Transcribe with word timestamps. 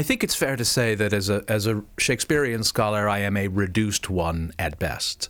I 0.00 0.02
think 0.02 0.24
it's 0.24 0.34
fair 0.34 0.56
to 0.56 0.64
say 0.64 0.94
that 0.94 1.12
as 1.12 1.28
a 1.28 1.44
as 1.46 1.66
a 1.66 1.84
Shakespearean 1.98 2.64
scholar, 2.64 3.06
I 3.06 3.18
am 3.18 3.36
a 3.36 3.48
reduced 3.48 4.08
one 4.08 4.50
at 4.58 4.78
best. 4.78 5.28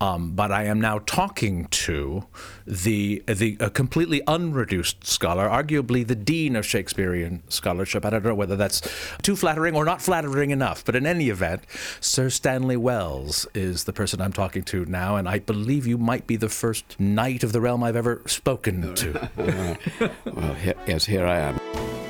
Um, 0.00 0.32
but 0.32 0.50
I 0.50 0.64
am 0.64 0.80
now 0.80 0.98
talking 1.06 1.66
to 1.66 2.26
the 2.66 3.22
the 3.28 3.56
a 3.60 3.70
completely 3.70 4.20
unreduced 4.26 5.06
scholar, 5.06 5.48
arguably 5.48 6.04
the 6.04 6.16
dean 6.16 6.56
of 6.56 6.66
Shakespearean 6.66 7.44
scholarship. 7.48 8.04
I 8.04 8.10
don't 8.10 8.24
know 8.24 8.34
whether 8.34 8.56
that's 8.56 8.82
too 9.22 9.36
flattering 9.36 9.76
or 9.76 9.84
not 9.84 10.02
flattering 10.02 10.50
enough, 10.50 10.84
but 10.84 10.96
in 10.96 11.06
any 11.06 11.28
event, 11.28 11.62
Sir 12.00 12.30
Stanley 12.30 12.76
Wells 12.76 13.46
is 13.54 13.84
the 13.84 13.92
person 13.92 14.20
I'm 14.20 14.32
talking 14.32 14.64
to 14.64 14.86
now, 14.86 15.14
and 15.14 15.28
I 15.28 15.38
believe 15.38 15.86
you 15.86 15.98
might 15.98 16.26
be 16.26 16.34
the 16.34 16.48
first 16.48 16.98
knight 16.98 17.44
of 17.44 17.52
the 17.52 17.60
realm 17.60 17.84
I've 17.84 17.94
ever 17.94 18.22
spoken 18.26 18.92
to. 18.92 19.28
well, 20.24 20.56
yes, 20.88 21.04
here 21.04 21.26
I 21.26 21.38
am. 21.38 22.09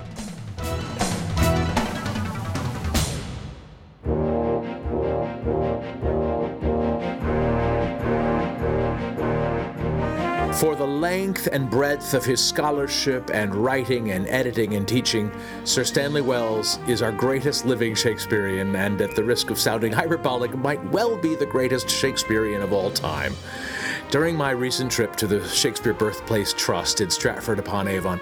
Length 11.11 11.49
and 11.51 11.69
breadth 11.69 12.13
of 12.13 12.23
his 12.23 12.41
scholarship 12.41 13.31
and 13.33 13.53
writing 13.53 14.11
and 14.11 14.25
editing 14.29 14.75
and 14.75 14.87
teaching, 14.87 15.29
Sir 15.65 15.83
Stanley 15.83 16.21
Wells 16.21 16.79
is 16.87 17.01
our 17.01 17.11
greatest 17.11 17.65
living 17.65 17.93
Shakespearean, 17.95 18.73
and 18.77 19.01
at 19.01 19.13
the 19.13 19.23
risk 19.23 19.49
of 19.49 19.59
sounding 19.59 19.91
hyperbolic, 20.01 20.55
might 20.55 20.81
well 20.85 21.17
be 21.17 21.35
the 21.35 21.45
greatest 21.45 21.89
Shakespearean 21.89 22.61
of 22.61 22.71
all 22.71 22.89
time. 22.91 23.33
During 24.09 24.37
my 24.37 24.51
recent 24.51 24.89
trip 24.89 25.17
to 25.17 25.27
the 25.27 25.45
Shakespeare 25.49 25.93
Birthplace 25.93 26.53
Trust 26.53 27.01
in 27.01 27.09
Stratford 27.09 27.59
upon 27.59 27.89
Avon, 27.89 28.21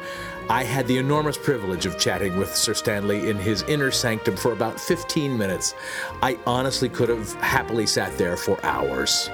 I 0.49 0.63
had 0.63 0.87
the 0.87 0.97
enormous 0.97 1.37
privilege 1.37 1.85
of 1.85 1.99
chatting 1.99 2.37
with 2.37 2.55
Sir 2.55 2.73
Stanley 2.73 3.29
in 3.29 3.37
his 3.37 3.61
inner 3.67 3.91
sanctum 3.91 4.35
for 4.35 4.51
about 4.51 4.79
15 4.79 5.37
minutes. 5.37 5.75
I 6.23 6.39
honestly 6.47 6.89
could 6.89 7.09
have 7.09 7.35
happily 7.35 7.85
sat 7.85 8.17
there 8.17 8.35
for 8.35 8.57
hours. 8.65 9.29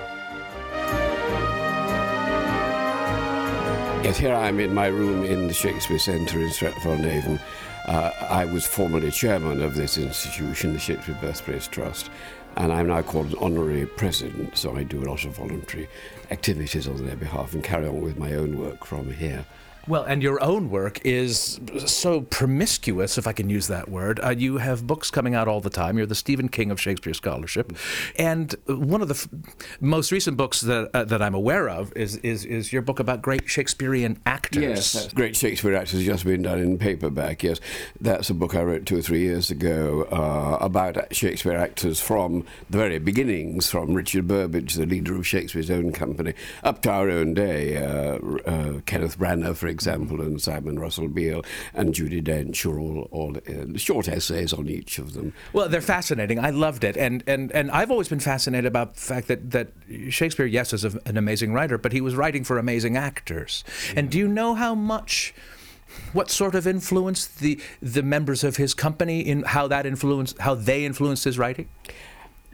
Yes, 4.06 4.20
here 4.20 4.36
I 4.36 4.50
am 4.50 4.60
in 4.60 4.72
my 4.72 4.86
room 4.86 5.24
in 5.24 5.48
the 5.48 5.54
Shakespeare 5.54 5.98
Centre 5.98 6.40
in 6.40 6.52
Stratford-on-Avon. 6.52 7.40
Uh, 7.88 8.12
I 8.30 8.46
was 8.46 8.64
formerly 8.64 9.10
chairman 9.10 9.64
of 9.64 9.74
this 9.74 9.98
institution, 9.98 10.74
the 10.74 10.80
Shakespeare 10.80 11.18
Birthplace 11.20 11.68
Trust, 11.68 12.12
and 12.56 12.72
I'm 12.72 12.86
now 12.86 13.02
called 13.02 13.32
an 13.32 13.40
honorary 13.42 13.88
president, 13.88 14.56
so 14.56 14.78
I 14.78 14.84
do 14.84 15.04
a 15.04 15.10
lot 15.10 15.26
of 15.26 15.36
voluntary 15.38 15.90
activities 16.30 16.88
on 16.88 17.04
their 17.04 17.16
behalf 17.16 17.56
and 17.56 17.64
carry 17.64 17.88
on 17.88 18.00
with 18.00 18.20
my 18.20 18.34
own 18.36 18.60
work 18.60 18.86
from 18.86 19.12
here. 19.12 19.44
Well, 19.88 20.04
and 20.04 20.24
your 20.24 20.44
own 20.44 20.72
work 20.72 21.00
is 21.06 21.60
so 21.86 22.22
promiscuous, 22.22 23.20
if 23.20 23.28
I 23.28 23.34
can 23.34 23.50
use 23.50 23.68
that 23.68 23.88
word. 23.88 24.20
Uh, 24.24 24.30
you 24.30 24.58
have 24.58 24.88
books 24.88 25.12
coming 25.12 25.36
out 25.36 25.48
all 25.48 25.62
the 25.62 25.70
time. 25.70 25.98
You're 25.98 26.08
the 26.08 26.16
Stephen 26.16 26.50
King 26.50 26.72
of 26.72 26.82
Shakespeare 26.82 27.14
scholarship, 27.14 27.72
and 28.18 28.56
one 28.66 29.04
of 29.04 29.10
the 29.10 29.14
f- 29.14 29.28
most 29.80 30.12
recent 30.12 30.38
books 30.38 30.62
that 30.62 30.90
uh, 30.96 31.04
that 31.04 31.22
I'm 31.22 31.36
aware 31.36 31.70
of 31.70 31.94
is, 31.96 32.18
is 32.18 32.46
is 32.46 32.74
your 32.74 32.82
book 32.82 33.00
about 33.00 33.22
great 33.22 33.48
Shakespearean 33.48 34.20
actors. 34.26 34.64
Yes, 34.64 35.14
great 35.14 35.36
Shakespeare 35.36 35.76
actors 35.76 36.00
has 36.00 36.06
just 36.06 36.26
been 36.26 36.42
done 36.42 36.60
in 36.60 36.80
paperback. 36.80 37.44
Yes, 37.44 37.60
that's 38.02 38.32
a 38.32 38.34
book 38.34 38.56
I 38.56 38.64
wrote 38.64 38.88
two 38.88 38.98
or 38.98 39.02
three 39.04 39.22
years 39.22 39.52
ago 39.52 40.08
uh, 40.12 40.58
about 40.64 41.14
Shakespeare 41.14 41.58
actors 41.58 42.00
from 42.00 42.44
the 42.72 42.80
very 42.80 42.98
beginnings, 42.98 43.70
from 43.70 43.94
Richard 43.94 44.28
Burbage, 44.28 44.74
the 44.74 44.88
leader 44.88 45.16
of 45.16 45.28
Shakespeare's 45.28 45.70
own 45.70 45.92
company, 45.92 46.34
up 46.64 46.82
to 46.84 46.90
our 46.90 47.10
own 47.12 47.36
day. 47.36 47.78
Uh, 47.78 48.18
uh, 48.46 48.80
Kenneth 48.86 49.20
Branagh, 49.20 49.56
for 49.56 49.68
example, 49.76 50.18
and 50.22 50.42
Simon 50.42 50.80
Russell 50.80 51.10
Beale 51.18 51.44
and 51.74 51.94
Judi 51.94 52.22
Dench 52.22 52.66
are 52.66 52.80
all, 52.80 53.00
all 53.12 53.32
uh, 53.38 53.78
short 53.78 54.08
essays 54.08 54.52
on 54.54 54.66
each 54.68 55.00
of 55.04 55.08
them. 55.14 55.34
Well, 55.54 55.68
they're 55.70 55.82
fascinating. 55.98 56.40
I 56.40 56.52
loved 56.52 56.84
it, 56.84 56.96
and 56.98 57.24
and 57.28 57.52
and 57.52 57.70
I've 57.72 57.92
always 57.92 58.10
been 58.10 58.22
fascinated 58.34 58.66
about 58.66 58.96
the 58.96 59.02
fact 59.02 59.28
that 59.28 59.52
that 59.52 59.68
Shakespeare, 60.10 60.46
yes, 60.46 60.74
is 60.74 60.84
a, 60.86 60.92
an 61.06 61.18
amazing 61.18 61.54
writer, 61.54 61.78
but 61.78 61.92
he 61.92 62.02
was 62.02 62.16
writing 62.16 62.44
for 62.44 62.58
amazing 62.58 62.96
actors. 62.98 63.64
Yeah. 63.64 64.00
And 64.00 64.10
do 64.10 64.18
you 64.18 64.28
know 64.28 64.56
how 64.56 64.74
much? 64.76 65.34
What 66.14 66.30
sort 66.32 66.56
of 66.56 66.66
influence 66.68 67.28
the 67.28 67.60
the 67.82 68.04
members 68.04 68.44
of 68.44 68.58
his 68.58 68.74
company 68.74 69.20
in 69.22 69.44
how 69.44 69.68
that 69.68 69.86
influenced 69.86 70.38
how 70.40 70.56
they 70.56 70.84
influenced 70.84 71.24
his 71.24 71.38
writing? 71.38 71.68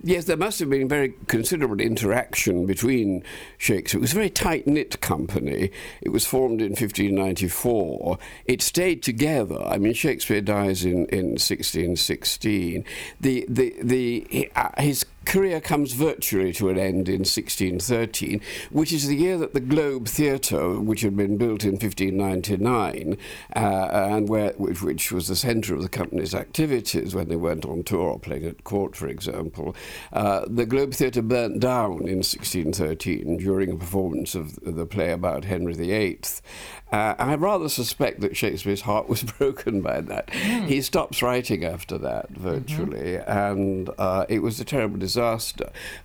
Yes, 0.03 0.25
there 0.25 0.37
must 0.37 0.59
have 0.59 0.69
been 0.69 0.87
very 0.87 1.13
considerable 1.27 1.79
interaction 1.79 2.65
between 2.65 3.23
Shakespeare. 3.59 3.99
It 3.99 4.01
was 4.01 4.13
a 4.13 4.15
very 4.15 4.31
tight 4.31 4.65
knit 4.65 4.99
company. 4.99 5.71
It 6.01 6.09
was 6.09 6.25
formed 6.25 6.59
in 6.59 6.69
1594. 6.69 8.17
It 8.45 8.63
stayed 8.63 9.03
together. 9.03 9.61
I 9.63 9.77
mean, 9.77 9.93
Shakespeare 9.93 10.41
dies 10.41 10.83
in, 10.85 11.05
in 11.07 11.31
1616. 11.37 12.83
The, 13.19 13.45
the, 13.47 13.75
the, 13.79 14.51
uh, 14.55 14.69
his 14.81 15.05
career 15.25 15.61
comes 15.61 15.93
virtually 15.93 16.53
to 16.53 16.69
an 16.69 16.77
end 16.77 17.07
in 17.07 17.19
1613, 17.19 18.41
which 18.71 18.91
is 18.91 19.07
the 19.07 19.15
year 19.15 19.37
that 19.37 19.53
the 19.53 19.59
Globe 19.59 20.07
Theatre, 20.07 20.79
which 20.79 21.01
had 21.01 21.15
been 21.15 21.37
built 21.37 21.63
in 21.63 21.71
1599, 21.71 23.17
uh, 23.55 23.59
and 23.59 24.29
where, 24.29 24.51
which, 24.53 24.81
which, 24.81 25.11
was 25.11 25.27
the 25.27 25.35
centre 25.35 25.75
of 25.75 25.81
the 25.81 25.89
company's 25.89 26.33
activities 26.33 27.13
when 27.13 27.27
they 27.27 27.35
went 27.35 27.65
on 27.65 27.83
tour 27.83 28.11
or 28.11 28.19
playing 28.19 28.45
at 28.45 28.63
court, 28.63 28.95
for 28.95 29.07
example, 29.07 29.75
uh, 30.13 30.45
the 30.47 30.65
Globe 30.65 30.93
Theatre 30.93 31.21
burnt 31.21 31.59
down 31.59 32.07
in 32.07 32.21
1613 32.23 33.37
during 33.37 33.71
a 33.71 33.75
performance 33.75 34.35
of 34.35 34.55
the 34.63 34.85
play 34.85 35.11
about 35.11 35.45
Henry 35.45 35.73
VIII. 35.73 36.19
Uh, 36.91 37.15
I 37.17 37.35
rather 37.35 37.69
suspect 37.69 38.19
that 38.19 38.35
Shakespeare's 38.35 38.81
heart 38.81 39.07
was 39.07 39.23
broken 39.37 39.81
by 39.81 40.01
that. 40.01 40.27
Mm. 40.27 40.67
He 40.67 40.81
stops 40.81 41.21
writing 41.21 41.63
after 41.63 41.97
that, 41.99 42.29
virtually, 42.31 43.13
mm-hmm. 43.13 43.31
and 43.31 43.89
uh, 43.97 44.25
it 44.27 44.39
was 44.39 44.59
a 44.59 44.65
terrible 44.65 44.97
disaster. 44.97 45.10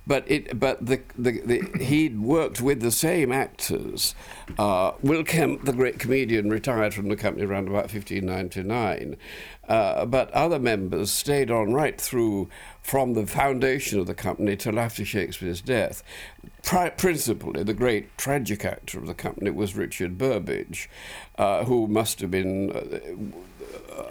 But 0.06 0.31
it, 0.31 0.59
but 0.59 0.84
the, 0.84 1.00
the, 1.17 1.41
the 1.41 1.84
he 1.84 2.09
worked 2.09 2.61
with 2.61 2.81
the 2.81 2.91
same 2.91 3.33
actors. 3.33 4.15
Uh, 4.59 4.93
Will 5.03 5.25
Kemp, 5.25 5.65
the 5.65 5.72
great 5.72 5.99
comedian, 5.99 6.50
retired 6.50 6.94
from 6.94 7.09
the 7.09 7.17
company 7.17 7.44
around 7.44 7.69
about 7.69 7.93
1599, 7.93 9.17
uh, 9.69 10.06
but 10.06 10.31
other 10.31 10.59
members 10.59 11.11
stayed 11.11 11.50
on 11.50 11.72
right 11.72 12.00
through 12.00 12.49
from 12.83 13.15
the 13.15 13.27
foundation 13.27 13.99
of 13.99 14.06
the 14.06 14.15
company 14.15 14.56
till 14.56 14.78
after 14.78 15.05
Shakespeare's 15.05 15.61
death. 15.61 16.03
Pri- 16.66 16.91
principally, 16.91 17.62
the 17.62 17.75
great 17.75 18.19
tragic 18.19 18.65
actor 18.65 18.99
of 18.99 19.06
the 19.06 19.15
company 19.15 19.50
was 19.50 19.77
Richard 19.77 20.19
Burbage, 20.19 20.91
uh, 21.38 21.65
who 21.65 21.87
must 21.87 22.21
have 22.21 22.31
been. 22.31 22.72
Uh, 22.72 23.41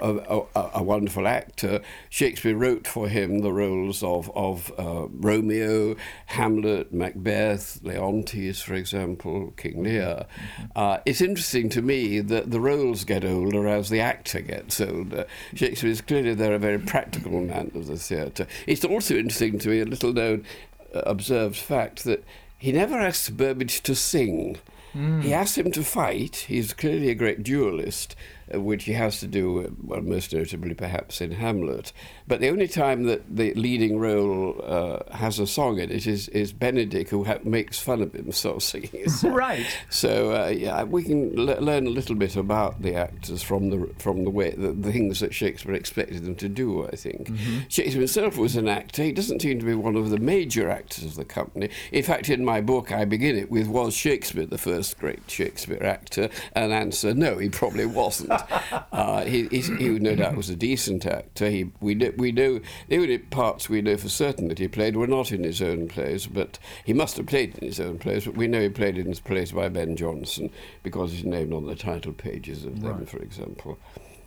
a, 0.02 0.42
a, 0.56 0.70
a, 0.76 0.84
wonderful 0.84 1.28
actor. 1.28 1.80
Shakespeare 2.10 2.56
wrote 2.56 2.88
for 2.88 3.08
him 3.08 3.40
the 3.40 3.54
roles 3.54 4.02
of, 4.02 4.32
of 4.36 4.72
uh, 4.80 5.08
Romeo, 5.10 5.96
Hamlet, 6.26 6.92
Macbeth, 6.92 7.80
Leontes, 7.84 8.62
for 8.62 8.74
example, 8.74 9.54
King 9.56 9.84
Lear. 9.84 10.26
Mm-hmm. 10.26 10.64
Uh, 10.76 10.98
it's 11.06 11.22
interesting 11.22 11.70
to 11.70 11.82
me 11.82 12.20
that 12.20 12.52
the 12.52 12.60
roles 12.60 13.04
get 13.04 13.24
older 13.24 13.68
as 13.68 13.90
the 13.90 14.02
actor 14.02 14.42
gets 14.42 14.82
older. 14.82 15.26
Shakespeare 15.54 15.92
is 15.92 16.02
clearly 16.02 16.34
there 16.34 16.56
a 16.56 16.60
very 16.60 16.80
practical 16.80 17.40
man 17.42 17.72
of 17.76 17.88
the 17.88 17.98
theatre. 17.98 18.48
It's 18.66 18.84
also 18.84 19.16
interesting 19.16 19.60
to 19.60 19.70
me, 19.70 19.82
a 19.82 19.86
little 19.86 20.14
known 20.14 20.46
uh, 20.94 21.00
observed 21.02 21.56
fact, 21.58 22.04
that 22.06 22.24
he 22.66 22.72
never 22.72 23.00
asked 23.00 23.38
Burbage 23.38 23.84
to 23.84 23.94
sing. 23.94 24.58
Mm. 24.96 25.22
He 25.22 25.32
asked 25.32 25.56
him 25.56 25.70
to 25.70 25.84
fight. 25.84 26.48
He's 26.48 26.74
clearly 26.74 27.12
a 27.12 27.14
great 27.14 27.44
duelist, 27.44 28.16
which 28.54 28.84
he 28.84 28.94
has 28.94 29.20
to 29.20 29.28
do, 29.28 29.76
well, 29.84 30.02
most 30.02 30.34
notably 30.34 30.74
perhaps 30.74 31.22
in 31.22 31.32
Hamlet. 31.32 31.92
But 32.28 32.42
the 32.42 32.50
only 32.50 32.68
time 32.68 33.04
that 33.04 33.36
the 33.36 33.54
leading 33.56 34.00
role 34.00 34.62
uh, 34.64 35.00
has 35.16 35.40
a 35.40 35.48
song 35.48 35.80
in 35.80 35.92
it 35.92 36.06
is, 36.06 36.28
is 36.30 36.54
Benedick, 36.54 37.10
who 37.10 37.24
ha- 37.24 37.40
makes 37.44 37.80
fun 37.80 38.02
of 38.02 38.14
himself 38.14 38.64
singing 38.64 39.10
song. 39.10 39.32
right. 39.34 39.66
So 39.90 40.36
uh, 40.36 40.48
yeah, 40.50 40.84
we 40.84 41.04
can 41.04 41.38
l- 41.38 41.62
learn 41.62 41.88
a 41.88 41.90
little 41.90 42.16
bit 42.16 42.36
about 42.36 42.82
the 42.82 42.96
actors 42.96 43.42
from 43.42 43.70
the 43.70 43.90
from 43.98 44.24
the 44.24 44.30
way 44.30 44.52
the, 44.52 44.72
the 44.72 44.92
things 44.92 45.20
that 45.22 45.34
Shakespeare 45.34 45.74
expected 45.74 46.24
them 46.24 46.36
to 46.36 46.50
do. 46.50 46.86
I 46.86 46.96
think 46.96 47.30
mm-hmm. 47.30 47.60
Shakespeare 47.68 48.02
himself 48.02 48.38
was 48.38 48.56
an 48.56 48.68
actor. 48.68 49.04
He 49.04 49.12
doesn't 49.12 49.42
seem 49.42 49.60
to 49.60 49.66
be 49.66 49.74
one 49.74 49.96
of 49.96 50.10
the 50.10 50.20
major 50.20 50.70
actors 50.70 51.04
of 51.04 51.16
the 51.16 51.26
company. 51.26 51.70
In 51.92 52.04
fact, 52.04 52.30
in 52.30 52.46
my 52.46 52.62
book, 52.62 52.92
I 52.92 53.06
begin 53.06 53.38
it 53.38 53.50
with 53.50 53.68
"Was 53.68 53.96
Shakespeare 53.96 54.46
the 54.46 54.58
first 54.58 55.00
great 55.00 55.30
Shakespeare 55.30 55.84
actor?" 55.84 56.30
and 56.54 56.72
answer 56.72 57.14
no, 57.14 57.38
he 57.38 57.50
probably 57.50 57.86
wasn't. 57.86 58.35
uh, 58.92 59.24
he, 59.26 59.48
he, 59.48 59.90
no 60.00 60.16
doubt 60.16 60.36
was 60.36 60.50
a 60.50 60.56
decent 60.56 61.06
actor. 61.06 61.50
He, 61.50 61.72
we, 61.80 61.96
we 62.18 62.32
know 62.32 62.60
the 62.88 62.98
only 62.98 63.18
parts 63.18 63.70
we 63.70 63.82
know 63.82 63.98
for 63.98 64.10
certain 64.10 64.48
that 64.50 64.60
he 64.60 64.68
played 64.68 64.96
were 64.96 65.08
not 65.08 65.32
in 65.32 65.44
his 65.44 65.62
own 65.62 65.88
plays, 65.88 66.28
but 66.28 66.60
he 66.84 66.94
must 66.94 67.18
have 67.18 67.26
played 67.26 67.58
in 67.58 67.68
his 67.68 67.80
own 67.80 68.00
plays. 68.00 68.26
But 68.26 68.36
we 68.36 68.48
know 68.48 68.62
he 68.62 68.70
played 68.70 68.98
in 68.98 69.08
his 69.08 69.20
plays 69.20 69.52
by 69.52 69.70
Ben 69.70 69.96
Jonson 69.96 70.52
because 70.84 71.12
he's 71.12 71.26
named 71.26 71.54
on 71.54 71.66
the 71.66 71.76
title 71.76 72.14
pages 72.14 72.66
of 72.66 72.82
them, 72.82 73.00
right. 73.00 73.10
for 73.10 73.20
example. 73.20 73.78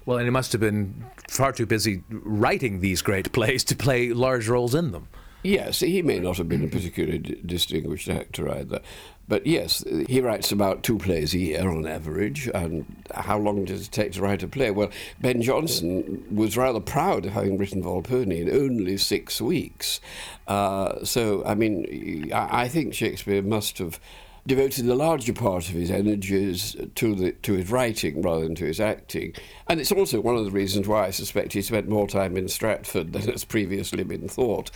Well, 0.06 0.19
and 0.19 0.26
he 0.26 0.31
must 0.31 0.52
have 0.52 0.60
been 0.60 1.05
far 1.28 1.52
too 1.52 1.66
busy 1.66 2.02
writing 2.08 2.81
these 2.81 3.02
great 3.02 3.31
plays 3.32 3.62
to 3.64 3.76
play 3.76 4.12
large 4.12 4.49
roles 4.49 4.75
in 4.75 4.93
them. 4.93 5.08
Yes, 5.43 5.81
he 5.81 6.02
may 6.02 6.19
not 6.19 6.37
have 6.38 6.49
been 6.49 6.64
a 6.64 6.69
particularly 6.69 7.19
distinguished 7.19 8.08
actor 8.08 8.50
either. 8.50 8.81
But 9.29 9.46
yes, 9.46 9.85
he 10.08 10.20
writes 10.20 10.50
about 10.50 10.82
two 10.82 10.99
plays 10.99 11.35
a 11.35 11.38
year 11.38 11.69
on 11.69 11.87
average. 11.87 12.49
And 12.55 13.05
how 13.14 13.38
long 13.38 13.67
does 13.67 13.87
it 13.87 13.93
take 13.93 14.12
to 14.12 14.23
write 14.23 14.43
a 14.43 14.49
play? 14.49 14.70
Well, 14.70 14.90
Ben 15.20 15.43
Jonson 15.43 16.35
was 16.35 16.56
rather 16.56 16.81
proud 16.81 17.26
of 17.26 17.32
having 17.32 17.58
written 17.58 17.82
Volpone 17.82 18.35
in 18.35 18.50
only 18.50 18.96
six 18.96 19.40
weeks. 19.40 20.00
Uh, 20.46 21.05
so, 21.05 21.44
I 21.44 21.55
mean, 21.55 22.32
I 22.32 22.69
think 22.69 22.94
Shakespeare 22.94 23.43
must 23.43 23.79
have 23.79 24.00
devoted 24.49 24.87
the 24.87 24.95
larger 24.95 25.35
part 25.35 25.69
of 25.69 25.75
his 25.75 25.91
energies 25.91 26.75
to 26.95 27.15
the 27.15 27.33
to 27.33 27.53
his 27.53 27.71
writing 27.71 28.23
rather 28.23 28.45
than 28.45 28.55
to 28.56 28.65
his 28.65 28.81
acting. 28.81 29.35
And 29.69 29.79
it's 29.79 29.93
also 29.93 30.21
one 30.21 30.37
of 30.37 30.45
the 30.47 30.50
reasons 30.50 30.89
why 30.89 31.06
I 31.06 31.11
suspect 31.11 31.53
he 31.53 31.61
spent 31.61 31.87
more 31.87 32.09
time 32.09 32.37
in 32.37 32.49
Stratford 32.49 33.12
than 33.12 33.31
has 33.31 33.45
previously 33.45 34.03
been 34.03 34.27
thought. 34.27 34.71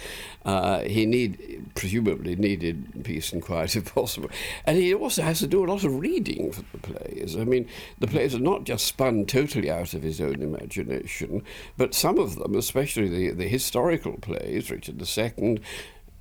Uh, 0.45 0.81
he 0.81 1.07
need 1.07 1.71
presumably 1.75 2.37
needed 2.37 3.03
peace 3.03 3.33
and 3.33 3.43
quiet 3.43 3.75
if 3.77 3.93
possible, 3.95 4.31
and 4.67 4.77
he 4.77 4.95
also 4.95 5.23
has 5.23 5.39
to 5.41 5.47
do 5.47 5.65
a 5.65 5.67
lot 5.67 5.85
of 5.85 5.99
reading 5.99 6.53
for 6.53 6.63
the 6.73 6.79
plays. 6.79 7.37
I 7.37 7.45
mean, 7.45 7.67
the 7.99 8.07
plays 8.07 8.35
are 8.35 8.41
not 8.41 8.65
just 8.65 8.87
spun 8.87 9.25
totally 9.25 9.71
out 9.71 9.95
of 9.95 10.03
his 10.03 10.21
own 10.21 10.43
imagination, 10.43 11.43
but 11.79 11.95
some 11.95 12.19
of 12.19 12.37
them, 12.37 12.55
especially 12.55 13.09
the 13.09 13.31
the 13.31 13.49
historical 13.49 14.19
plays, 14.19 14.71
Richard 14.71 15.01
II 15.01 15.61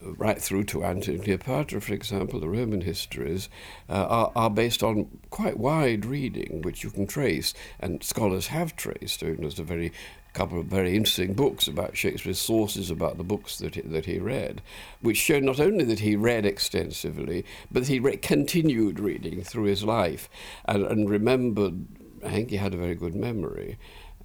right 0.02 0.42
through 0.42 0.64
to 0.66 0.84
Antony 0.84 1.16
and 1.16 1.24
Cleopatra, 1.24 1.82
for 1.82 1.94
example, 1.94 2.40
the 2.40 2.50
Roman 2.50 2.82
histories, 2.82 3.50
uh, 3.90 3.94
are, 3.94 4.32
are, 4.36 4.50
based 4.50 4.84
on 4.84 5.20
quite 5.30 5.58
wide 5.58 6.06
reading, 6.06 6.62
which 6.62 6.84
you 6.84 6.90
can 6.90 7.08
trace, 7.08 7.54
and 7.80 8.04
scholars 8.04 8.48
have 8.48 8.76
traced. 8.76 9.22
There's 9.22 9.60
a 9.60 9.64
very 9.64 9.92
couple 10.34 10.60
of 10.60 10.66
very 10.68 10.96
interesting 10.96 11.34
books 11.34 11.68
about 11.68 11.98
Shakespeare's 11.98 12.40
sources 12.40 12.90
about 12.90 13.18
the 13.18 13.24
books 13.24 13.58
that 13.58 13.76
he, 13.76 13.82
that 13.82 14.06
he 14.06 14.18
read, 14.18 14.62
which 15.02 15.18
show 15.18 15.40
not 15.40 15.60
only 15.60 15.84
that 15.86 16.00
he 16.00 16.16
read 16.16 16.46
extensively, 16.46 17.46
but 17.70 17.82
that 17.82 17.90
he 17.90 18.00
re- 18.00 18.18
continued 18.18 19.00
reading 19.00 19.44
through 19.44 19.66
his 19.66 19.84
life 19.84 20.30
and, 20.66 20.86
and 20.86 21.10
remembered. 21.10 21.86
I 22.24 22.30
think 22.30 22.50
he 22.50 22.58
had 22.58 22.74
a 22.74 22.78
very 22.78 22.96
good 22.96 23.16
memory, 23.16 23.78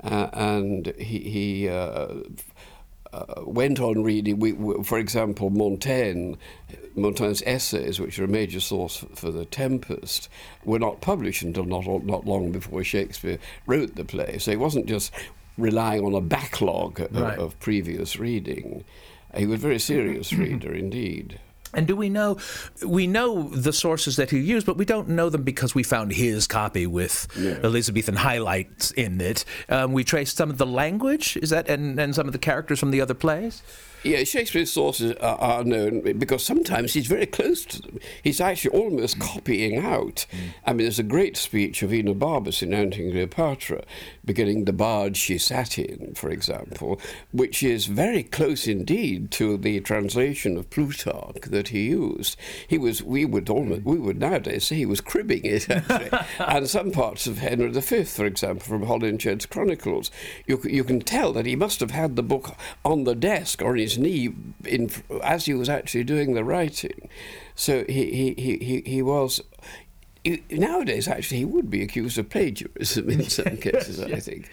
uh, 0.03 0.29
and 0.33 0.93
he, 0.99 1.19
he 1.19 1.69
uh, 1.69 2.15
uh, 3.13 3.43
went 3.45 3.81
on 3.81 4.03
reading, 4.03 4.39
we, 4.39 4.53
we, 4.53 4.83
for 4.85 4.99
example, 4.99 5.51
Montaigne, 5.51 6.35
Montaigne's 6.95 7.43
essays, 7.47 8.01
which 8.01 8.19
are 8.19 8.25
a 8.25 8.29
major 8.29 8.61
source 8.61 8.97
for, 8.97 9.07
for, 9.15 9.31
The 9.31 9.45
Tempest, 9.45 10.29
were 10.65 10.79
not 10.79 11.01
published 11.01 11.43
until 11.43 11.65
not, 11.65 11.87
not 12.05 12.27
long 12.27 12.53
before 12.53 12.83
Shakespeare 12.85 13.39
wrote 13.67 13.97
the 13.97 14.05
play. 14.05 14.39
So 14.39 14.51
he 14.51 14.57
wasn't 14.57 14.87
just 14.87 15.13
relying 15.59 16.05
on 16.05 16.15
a 16.15 16.21
backlog 16.21 17.01
right. 17.01 17.39
of, 17.39 17.39
of 17.39 17.61
previous 17.61 18.19
reading. 18.19 18.85
He 19.37 19.47
was 19.47 19.61
a 19.61 19.63
very 19.63 19.79
serious 19.79 20.33
reader 20.35 20.75
indeed. 20.75 21.41
And 21.77 21.87
do 21.87 21.95
we 21.95 22.09
know? 22.09 22.39
We 22.85 23.07
know 23.07 23.49
the 23.51 23.73
sources 23.73 24.17
that 24.17 24.31
he 24.31 24.39
used, 24.39 24.67
but 24.67 24.77
we 24.77 24.85
don't 24.85 25.09
know 25.11 25.29
them 25.29 25.43
because 25.43 25.75
we 25.75 25.83
found 25.83 26.13
his 26.13 26.47
copy 26.47 26.87
with 26.87 27.29
yeah. 27.39 27.59
Elizabethan 27.63 28.17
highlights 28.17 28.91
in 28.93 29.21
it. 29.21 29.45
Um, 29.69 29.93
we 29.93 30.03
traced 30.03 30.37
some 30.37 30.51
of 30.51 30.59
the 30.59 30.67
language, 30.67 31.37
is 31.37 31.51
that, 31.51 31.69
and, 31.69 32.01
and 32.01 32.15
some 32.15 32.27
of 32.27 32.33
the 32.33 32.39
characters 32.39 32.81
from 32.81 32.91
the 32.91 33.01
other 33.01 33.15
plays. 33.15 33.63
Yeah, 34.07 34.25
Shakespeare's 34.25 34.71
sources 34.71 35.13
are, 35.17 35.39
are, 35.39 35.65
known 35.65 36.01
because 36.19 36.45
sometimes 36.45 36.95
he's 36.95 37.07
very 37.07 37.27
close 37.27 37.65
to 37.67 37.83
them. 37.83 37.99
He's 38.23 38.41
actually 38.41 38.79
almost 38.79 39.19
copying 39.19 39.79
out. 39.79 40.27
Mm. 40.31 40.39
I 40.65 40.73
mean, 40.73 40.85
there's 40.85 40.99
a 40.99 41.05
great 41.05 41.37
speech 41.37 41.83
of 41.83 41.91
Enobarbus 41.91 42.63
in 42.63 42.73
Antony 42.73 43.11
Cleopatra, 43.11 43.83
beginning 44.25 44.65
the 44.65 44.73
barge 44.73 45.17
she 45.17 45.39
sat 45.39 45.79
in, 45.79 46.15
for 46.15 46.31
example, 46.31 47.01
which 47.33 47.63
is 47.63 47.87
very 47.87 48.23
close 48.23 48.67
indeed 48.67 49.31
to 49.33 49.57
the 49.57 49.81
translation 49.81 50.57
of 50.57 50.71
Plutarch 50.71 51.41
that 51.43 51.69
he 51.69 51.89
used. 51.89 52.37
He 52.69 52.79
was, 52.79 53.03
we 53.03 53.25
would 53.25 53.51
almost, 53.51 53.83
we 53.83 53.99
would 53.99 54.21
nowadays 54.21 54.67
say 54.67 54.77
he 54.77 54.87
was 54.87 55.01
cribbing 55.01 55.45
it, 55.45 55.69
actually. 55.71 56.11
and 56.39 56.69
some 56.69 56.93
parts 56.93 57.27
of 57.27 57.39
Henry 57.39 57.71
V, 57.71 58.05
for 58.05 58.27
example, 58.27 58.65
from 58.65 58.85
Holinshed's 58.85 59.47
Chronicles, 59.47 60.11
you, 60.47 60.61
you 60.65 60.85
can 60.85 61.01
tell 61.01 61.33
that 61.33 61.47
he 61.47 61.57
must 61.57 61.81
have 61.81 61.91
had 61.91 62.17
the 62.17 62.23
book 62.23 62.55
on 62.85 63.05
the 63.05 63.15
desk 63.15 63.63
or 63.63 63.75
his 63.75 63.96
knee 63.99 64.35
in, 64.65 64.91
as 65.23 65.47
he 65.47 65.55
was 65.55 65.69
actually 65.69 66.05
doing 66.05 66.35
the 66.35 66.45
writing. 66.45 67.09
So 67.55 67.85
he, 67.89 68.35
he, 68.35 68.59
he, 68.59 68.83
he 68.85 69.03
was. 69.03 69.41
nowadays, 70.51 71.09
actually, 71.09 71.39
he 71.39 71.45
would 71.45 71.71
be 71.71 71.83
accused 71.83 72.19
of 72.19 72.29
plagiarism 72.29 73.11
in 73.11 73.25
some 73.25 73.57
cases, 73.69 73.99
yes. 73.99 74.11
I 74.13 74.21
think. 74.21 74.51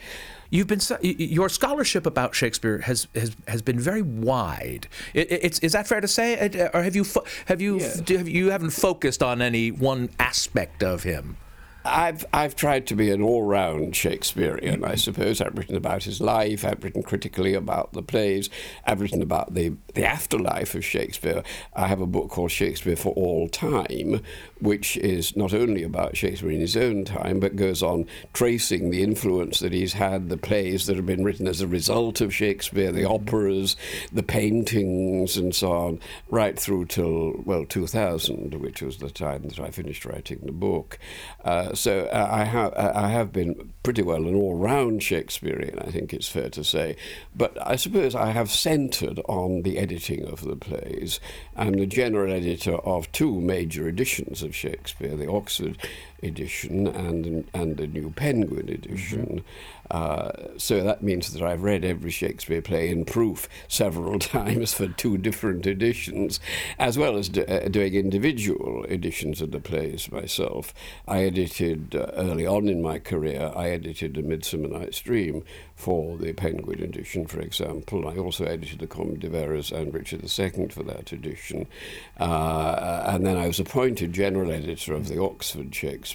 You've 0.54 0.68
been 0.68 0.81
your 1.01 1.50
scholarship 1.50 2.06
about 2.06 2.36
Shakespeare 2.36 2.78
has 2.80 3.07
has, 3.16 3.36
has 3.48 3.63
been 3.63 3.80
very 3.80 4.04
wide. 4.04 4.88
It, 5.16 5.31
it's 5.31 5.57
is 5.60 5.72
that 5.72 5.88
fair 5.88 6.00
to 6.00 6.07
say, 6.07 6.38
uh, 6.38 6.69
or 6.78 6.84
have 6.84 6.95
you 6.95 7.06
have 7.48 7.60
you 7.60 7.80
yeah. 7.80 8.18
have 8.18 8.30
you 8.30 8.51
haven't 8.51 8.69
focused 8.69 9.24
on 9.24 9.42
any 9.42 9.72
one 9.72 10.12
aspect 10.19 10.84
of 10.84 11.01
him? 11.01 11.38
I've 11.85 12.25
I've 12.31 12.56
tried 12.56 12.88
to 12.88 12.95
be 12.95 13.12
an 13.12 13.21
all-round 13.21 13.95
Shakespearean, 13.95 14.83
I 14.83 14.95
suppose. 14.95 15.41
I've 15.41 15.57
written 15.57 15.75
about 15.75 16.03
his 16.03 16.21
life. 16.21 16.63
I've 16.63 16.83
written 16.83 17.03
critically 17.03 17.53
about 17.53 17.91
the 17.94 18.01
plays. 18.01 18.50
I've 18.85 19.01
written 19.01 19.21
about 19.21 19.53
the 19.53 19.74
the 19.94 20.06
afterlife 20.06 20.75
of 20.75 20.85
Shakespeare. 20.85 21.44
I 21.75 21.88
have 21.88 22.00
a 22.00 22.07
book 22.07 22.30
called 22.30 22.51
Shakespeare 22.51 22.95
for 22.95 23.13
All 23.13 23.50
Time, 23.50 24.21
which 24.62 24.95
is 24.97 25.35
not 25.35 25.53
only 25.53 25.83
about 25.83 26.15
Shakespeare 26.15 26.51
in 26.51 26.62
his 26.62 26.77
own 26.77 27.03
time, 27.03 27.39
but 27.39 27.57
goes 27.57 27.83
on 27.83 28.07
tracing 28.31 28.89
the 28.89 29.03
influence 29.03 29.59
that 29.59 29.74
he's 29.74 29.94
had, 29.94 30.30
the 30.30 30.38
plays 30.38 30.85
that 30.85 30.95
have 30.95 31.06
been 31.06 31.24
written 31.24 31.47
as 31.47 31.59
a 31.59 31.68
result 31.68 32.21
of 32.21 32.33
Shakespeare, 32.33 32.91
the 32.91 33.06
operas, 33.06 33.75
the 34.12 34.24
paintings, 34.24 35.35
and 35.35 35.53
so 35.53 35.71
on, 35.71 36.00
right 36.30 36.57
through 36.57 36.85
till 36.85 37.33
well 37.44 37.65
2000, 37.65 38.53
which 38.56 38.81
was 38.81 38.97
the 38.97 39.09
time 39.09 39.44
that 39.50 39.59
I 39.59 39.69
finished 39.69 40.06
writing 40.06 40.39
the 40.44 40.53
book. 40.53 40.97
Uh, 41.44 41.73
so 41.74 42.06
uh, 42.06 42.28
I 42.31 42.44
have 42.46 42.74
uh, 42.74 42.92
I 42.96 43.10
have 43.10 43.31
been 43.31 43.74
pretty 43.84 44.02
well 44.02 44.28
an 44.28 44.36
all-round 44.36 45.04
Shakespearean, 45.04 45.78
I 45.80 45.92
think 45.92 46.14
it's 46.14 46.28
fair 46.28 46.50
to 46.50 46.64
say. 46.64 46.96
But 47.36 47.58
I 47.66 47.75
suppose 47.75 48.16
I 48.16 48.31
have 48.31 48.50
centred 48.50 49.20
on 49.28 49.64
the 49.64 49.78
editing 49.78 50.25
of 50.25 50.44
the 50.44 50.56
plays. 50.56 51.20
I'm 51.56 51.74
the 51.74 51.86
general 51.86 52.31
editor 52.31 52.75
of 52.75 53.12
two 53.12 53.42
major 53.42 53.88
editions 53.88 54.44
of 54.44 54.56
Shakespeare: 54.56 55.16
the 55.16 55.30
Oxford 55.30 55.78
edition 56.24 56.88
and 56.88 57.48
and 57.54 57.78
the 57.78 57.88
New 57.88 58.12
Penguin 58.12 58.69
edition. 58.69 59.26
Mm-hmm. 59.26 59.74
Uh, 59.92 60.31
so 60.57 60.81
that 60.83 61.04
means 61.04 61.33
that 61.33 61.44
I've 61.44 61.62
read 61.62 61.86
every 61.86 62.09
Shakespeare 62.09 62.62
play 62.62 62.90
in 62.90 63.06
proof 63.06 63.47
several 63.68 64.18
times 64.38 64.74
for 64.74 64.88
two 64.88 65.18
different 65.18 65.68
editions, 65.68 66.40
as 66.80 66.97
well 66.97 67.18
as 67.18 67.30
do, 67.30 67.44
uh, 67.44 67.68
doing 67.68 67.94
individual 67.94 68.86
editions 68.86 69.42
of 69.42 69.52
the 69.52 69.59
plays 69.59 70.12
myself. 70.12 70.74
I 71.07 71.24
edited 71.24 71.95
uh, 71.95 72.07
early 72.14 72.47
on 72.47 72.69
in 72.69 72.81
my 72.81 72.97
career. 73.00 73.52
I 73.56 73.69
edited 73.69 74.18
A 74.18 74.24
Midsummer 74.24 74.68
Night's 74.68 75.00
Dream 75.02 75.44
for 75.76 76.18
the 76.18 76.33
Penguin 76.33 76.81
edition, 76.81 77.28
for 77.28 77.40
example. 77.40 78.07
I 78.07 78.18
also 78.18 78.45
edited 78.45 78.80
the 78.80 78.88
Comedy 78.88 79.28
of 79.28 79.36
Errors 79.36 79.71
and 79.71 79.94
Richard 79.94 80.24
II 80.24 80.69
for 80.69 80.83
that 80.83 81.12
edition. 81.12 81.68
Uh, 82.19 83.04
and 83.07 83.26
then 83.26 83.38
I 83.38 83.47
was 83.47 83.59
appointed 83.59 84.14
general 84.14 84.52
editor 84.52 84.94
of 84.94 85.07
the 85.07 85.21
Oxford 85.21 85.76
Shakespeare 85.76 86.13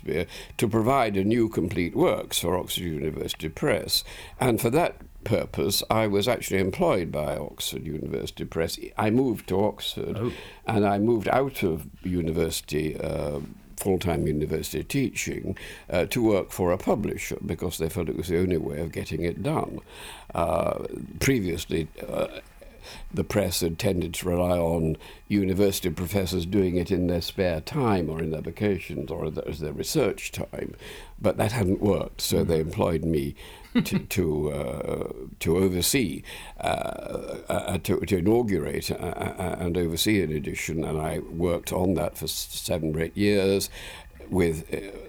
to 0.56 0.68
provide 0.68 1.16
a 1.16 1.24
new 1.24 1.48
complete 1.48 1.94
works 1.94 2.38
for 2.38 2.56
Oxford 2.56 2.84
University 2.84 3.48
Press. 3.48 4.04
And 4.40 4.60
for 4.60 4.70
that 4.70 4.96
purpose, 5.24 5.82
I 5.90 6.06
was 6.06 6.26
actually 6.28 6.60
employed 6.60 7.12
by 7.12 7.36
Oxford 7.36 7.86
University 7.86 8.44
Press. 8.44 8.78
I 8.96 9.10
moved 9.10 9.48
to 9.48 9.64
Oxford 9.64 10.16
oh. 10.18 10.32
and 10.66 10.86
I 10.86 10.98
moved 10.98 11.28
out 11.28 11.62
of 11.62 11.86
university. 12.02 12.98
Uh, 12.98 13.40
full 13.78 13.98
time 13.98 14.26
university 14.26 14.82
teaching 14.82 15.56
uh, 15.88 16.04
to 16.06 16.20
work 16.20 16.50
for 16.50 16.72
a 16.72 16.78
publisher 16.78 17.38
because 17.46 17.78
they 17.78 17.88
felt 17.88 18.08
it 18.08 18.16
was 18.16 18.26
the 18.26 18.38
only 18.38 18.56
way 18.56 18.80
of 18.80 18.90
getting 18.90 19.22
it 19.22 19.40
done. 19.40 19.78
Uh, 20.34 20.84
previously, 21.20 21.86
uh, 22.08 22.26
the 23.12 23.24
press 23.24 23.60
had 23.60 23.78
tended 23.78 24.14
to 24.14 24.28
rely 24.28 24.58
on 24.58 24.96
university 25.28 25.90
professors 25.90 26.46
doing 26.46 26.76
it 26.76 26.90
in 26.90 27.06
their 27.06 27.20
spare 27.20 27.60
time 27.60 28.08
or 28.08 28.20
in 28.20 28.30
their 28.30 28.40
vacations 28.40 29.10
or 29.10 29.30
as 29.46 29.60
their 29.60 29.72
research 29.72 30.32
time, 30.32 30.74
but 31.20 31.36
that 31.36 31.52
hadn't 31.52 31.80
worked, 31.80 32.20
so 32.20 32.44
they 32.44 32.60
employed 32.60 33.04
me 33.04 33.34
to 33.84 33.98
to, 34.08 34.50
uh, 34.50 35.12
to 35.40 35.56
oversee, 35.56 36.22
uh, 36.60 37.38
uh, 37.48 37.78
to, 37.78 38.00
to 38.00 38.18
inaugurate 38.18 38.90
uh, 38.90 38.94
uh, 38.94 39.56
and 39.58 39.76
oversee 39.76 40.22
an 40.22 40.32
edition, 40.32 40.84
and 40.84 40.98
I 40.98 41.18
worked 41.18 41.72
on 41.72 41.94
that 41.94 42.16
for 42.16 42.26
seven 42.26 42.96
or 42.96 43.00
eight 43.02 43.16
years 43.16 43.70
with 44.30 44.64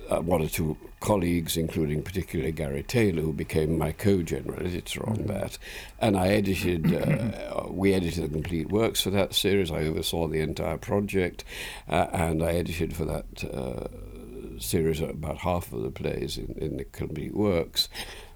uh, 0.09 0.21
one 0.21 0.41
or 0.41 0.47
two 0.47 0.77
colleagues, 0.99 1.57
including 1.57 2.03
particularly 2.03 2.51
Gary 2.51 2.83
Taylor, 2.83 3.21
who 3.21 3.33
became 3.33 3.77
my 3.77 3.91
co-general 3.91 4.59
editor 4.65 5.07
on 5.07 5.25
that. 5.27 5.57
And 5.99 6.17
I 6.17 6.29
edited, 6.29 6.93
uh, 6.93 7.67
we 7.69 7.93
edited 7.93 8.25
the 8.25 8.29
complete 8.29 8.69
works 8.69 9.01
for 9.01 9.09
that 9.11 9.33
series. 9.33 9.71
I 9.71 9.83
oversaw 9.83 10.27
the 10.27 10.41
entire 10.41 10.77
project, 10.77 11.43
uh, 11.87 12.07
and 12.11 12.43
I 12.43 12.53
edited 12.53 12.95
for 12.95 13.05
that 13.05 13.43
uh, 13.43 14.59
series 14.59 15.01
about 15.01 15.37
half 15.39 15.71
of 15.71 15.83
the 15.83 15.91
plays 15.91 16.37
in, 16.37 16.55
in 16.57 16.77
the 16.77 16.85
complete 16.85 17.35
works, 17.35 17.89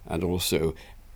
and 0.05 0.23
also 0.23 0.73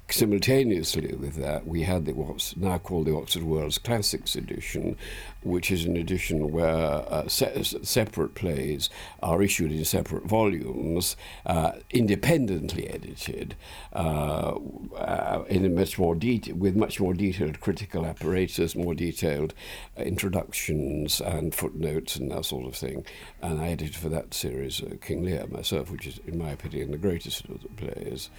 simultaneously 0.10 1.14
with 1.16 1.36
that, 1.36 1.68
we 1.68 1.84
had 1.84 2.06
the 2.06 2.14
what's 2.14 2.56
now 2.56 2.78
called 2.78 3.08
the 3.08 3.16
Oxford 3.16 3.44
World's 3.44 3.78
Classics 3.78 4.36
edition, 4.36 4.98
which 5.44 5.70
is 5.70 5.86
an 5.86 5.98
edition 5.98 6.52
where 6.52 7.04
uh, 7.12 7.28
se- 7.28 7.64
separate 7.84 8.34
plays 8.34 8.90
are 9.22 9.42
issued 9.42 9.72
in 9.72 9.84
separate 9.84 10.26
volumes, 10.26 11.18
uh, 11.46 11.74
independently 11.90 12.90
edited, 12.90 13.56
uh, 13.94 14.58
uh 14.96 15.44
in 15.50 15.76
much 15.76 16.00
more 16.00 16.16
detail, 16.16 16.56
with 16.56 16.76
much 16.76 17.00
more 17.00 17.14
detailed 17.14 17.60
critical 17.60 18.06
apparatus, 18.06 18.76
more 18.76 18.96
detailed 18.96 19.54
introductions 19.98 21.20
and 21.20 21.54
footnotes 21.54 22.16
and 22.16 22.32
that 22.32 22.46
sort 22.46 22.66
of 22.66 22.76
thing. 22.76 23.06
And 23.42 23.60
I 23.60 23.70
edited 23.70 23.96
for 23.96 24.10
that 24.10 24.34
series 24.34 24.82
uh, 24.82 24.96
King 25.02 25.24
Lear 25.24 25.48
myself, 25.48 25.92
which 25.92 26.08
is, 26.08 26.20
in 26.26 26.38
my 26.38 26.52
opinion, 26.52 26.92
the 26.92 26.98
greatest 26.98 27.46
of 27.46 27.62
the 27.62 27.70
plays. 27.70 28.30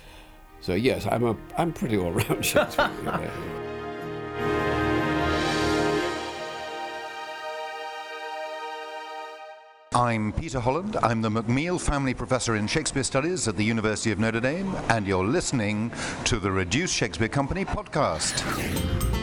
So 0.60 0.74
yes, 0.74 1.06
I'm 1.10 1.24
a 1.24 1.36
I'm 1.56 1.72
pretty 1.72 1.96
all 1.98 2.12
round 2.12 2.44
Shakespearean. 2.44 3.30
I'm 9.94 10.32
Peter 10.32 10.60
Holland. 10.60 10.96
I'm 11.02 11.22
the 11.22 11.30
McMeel 11.30 11.80
Family 11.80 12.14
Professor 12.14 12.56
in 12.56 12.66
Shakespeare 12.66 13.02
Studies 13.02 13.48
at 13.48 13.56
the 13.56 13.64
University 13.64 14.12
of 14.12 14.18
Notre 14.18 14.38
Dame, 14.38 14.72
and 14.90 15.06
you're 15.06 15.24
listening 15.24 15.90
to 16.24 16.38
the 16.38 16.52
Reduced 16.52 16.94
Shakespeare 16.94 17.28
Company 17.28 17.64
podcast. 17.64 19.17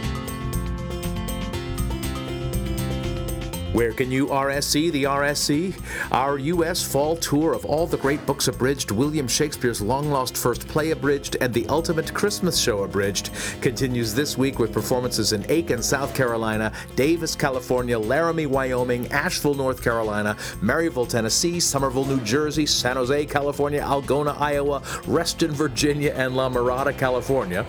Where 3.76 3.92
can 3.92 4.10
you 4.10 4.28
RSC 4.28 4.90
the 4.94 5.04
RSC? 5.04 5.78
Our 6.14 6.38
U.S. 6.38 6.82
fall 6.82 7.18
tour 7.18 7.52
of 7.52 7.66
all 7.66 7.86
the 7.86 7.98
great 7.98 8.26
books 8.26 8.48
abridged, 8.48 8.90
William 8.90 9.28
Shakespeare's 9.28 9.82
long 9.82 10.10
lost 10.10 10.38
first 10.38 10.66
play 10.66 10.92
abridged, 10.92 11.36
and 11.42 11.54
the 11.54 11.68
ultimate 11.68 12.14
Christmas 12.14 12.58
show 12.58 12.84
abridged 12.86 13.32
continues 13.60 14.14
this 14.14 14.38
week 14.38 14.60
with 14.60 14.72
performances 14.72 15.34
in 15.34 15.46
Aiken, 15.50 15.84
South 15.84 16.16
Carolina, 16.16 16.72
Davis, 16.96 17.36
California, 17.36 18.00
Laramie, 18.00 18.46
Wyoming, 18.46 19.12
Asheville, 19.12 19.56
North 19.56 19.84
Carolina, 19.84 20.36
Maryville, 20.62 21.10
Tennessee, 21.10 21.60
Somerville, 21.60 22.06
New 22.06 22.22
Jersey, 22.22 22.66
San 22.66 22.96
Jose, 22.96 23.26
California, 23.26 23.82
Algona, 23.82 24.40
Iowa, 24.40 24.84
Reston, 25.06 25.52
Virginia, 25.52 26.14
and 26.16 26.38
La 26.38 26.48
Mirada, 26.48 26.98
California. 26.98 27.66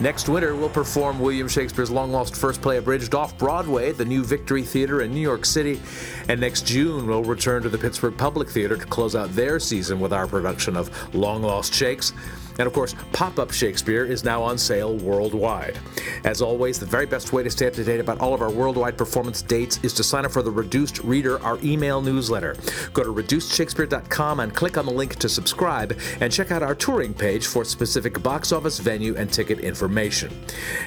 Next 0.00 0.28
winter, 0.28 0.56
we'll 0.56 0.70
perform 0.70 1.20
William 1.20 1.46
Shakespeare's 1.46 1.90
long 1.92 2.10
lost 2.10 2.34
first 2.34 2.60
play 2.60 2.78
abridged 2.78 3.14
off 3.14 3.38
Broadway, 3.38 3.90
at 3.90 3.96
the 3.96 4.04
new 4.04 4.24
Victory 4.24 4.64
Theater 4.64 5.02
in 5.02 5.14
New 5.14 5.20
York 5.20 5.35
City. 5.44 5.80
And 6.28 6.40
next 6.40 6.66
June, 6.66 7.06
we'll 7.06 7.24
return 7.24 7.62
to 7.62 7.68
the 7.68 7.78
Pittsburgh 7.78 8.16
Public 8.16 8.48
Theater 8.48 8.76
to 8.76 8.86
close 8.86 9.14
out 9.14 9.30
their 9.34 9.60
season 9.60 10.00
with 10.00 10.12
our 10.12 10.26
production 10.26 10.76
of 10.76 11.14
Long 11.14 11.42
Lost 11.42 11.74
Shakes. 11.74 12.12
And 12.58 12.66
of 12.66 12.72
course, 12.72 12.94
Pop 13.12 13.38
Up 13.38 13.50
Shakespeare 13.50 14.04
is 14.04 14.24
now 14.24 14.42
on 14.42 14.58
sale 14.58 14.96
worldwide. 14.96 15.78
As 16.24 16.42
always, 16.42 16.78
the 16.78 16.86
very 16.86 17.06
best 17.06 17.32
way 17.32 17.42
to 17.42 17.50
stay 17.50 17.66
up 17.66 17.74
to 17.74 17.84
date 17.84 18.00
about 18.00 18.20
all 18.20 18.34
of 18.34 18.42
our 18.42 18.50
worldwide 18.50 18.96
performance 18.96 19.42
dates 19.42 19.78
is 19.82 19.92
to 19.94 20.04
sign 20.04 20.24
up 20.24 20.32
for 20.32 20.42
the 20.42 20.50
Reduced 20.50 20.98
Reader, 21.00 21.42
our 21.42 21.58
email 21.62 22.00
newsletter. 22.00 22.56
Go 22.92 23.02
to 23.02 23.12
reducedshakespeare.com 23.12 24.40
and 24.40 24.54
click 24.54 24.78
on 24.78 24.86
the 24.86 24.92
link 24.92 25.16
to 25.16 25.28
subscribe, 25.28 25.98
and 26.20 26.32
check 26.32 26.50
out 26.50 26.62
our 26.62 26.74
touring 26.74 27.14
page 27.14 27.46
for 27.46 27.64
specific 27.64 28.22
box 28.22 28.52
office, 28.52 28.78
venue, 28.78 29.16
and 29.16 29.32
ticket 29.32 29.60
information. 29.60 30.32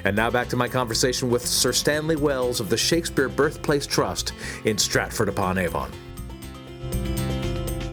And 0.03 0.15
now 0.15 0.29
back 0.29 0.47
to 0.49 0.55
my 0.55 0.67
conversation 0.67 1.29
with 1.29 1.45
Sir 1.45 1.71
Stanley 1.71 2.15
Wells 2.15 2.59
of 2.59 2.69
the 2.69 2.77
Shakespeare 2.77 3.29
Birthplace 3.29 3.85
Trust 3.85 4.33
in 4.65 4.77
Stratford 4.77 5.29
upon 5.29 5.57
Avon. 5.57 5.91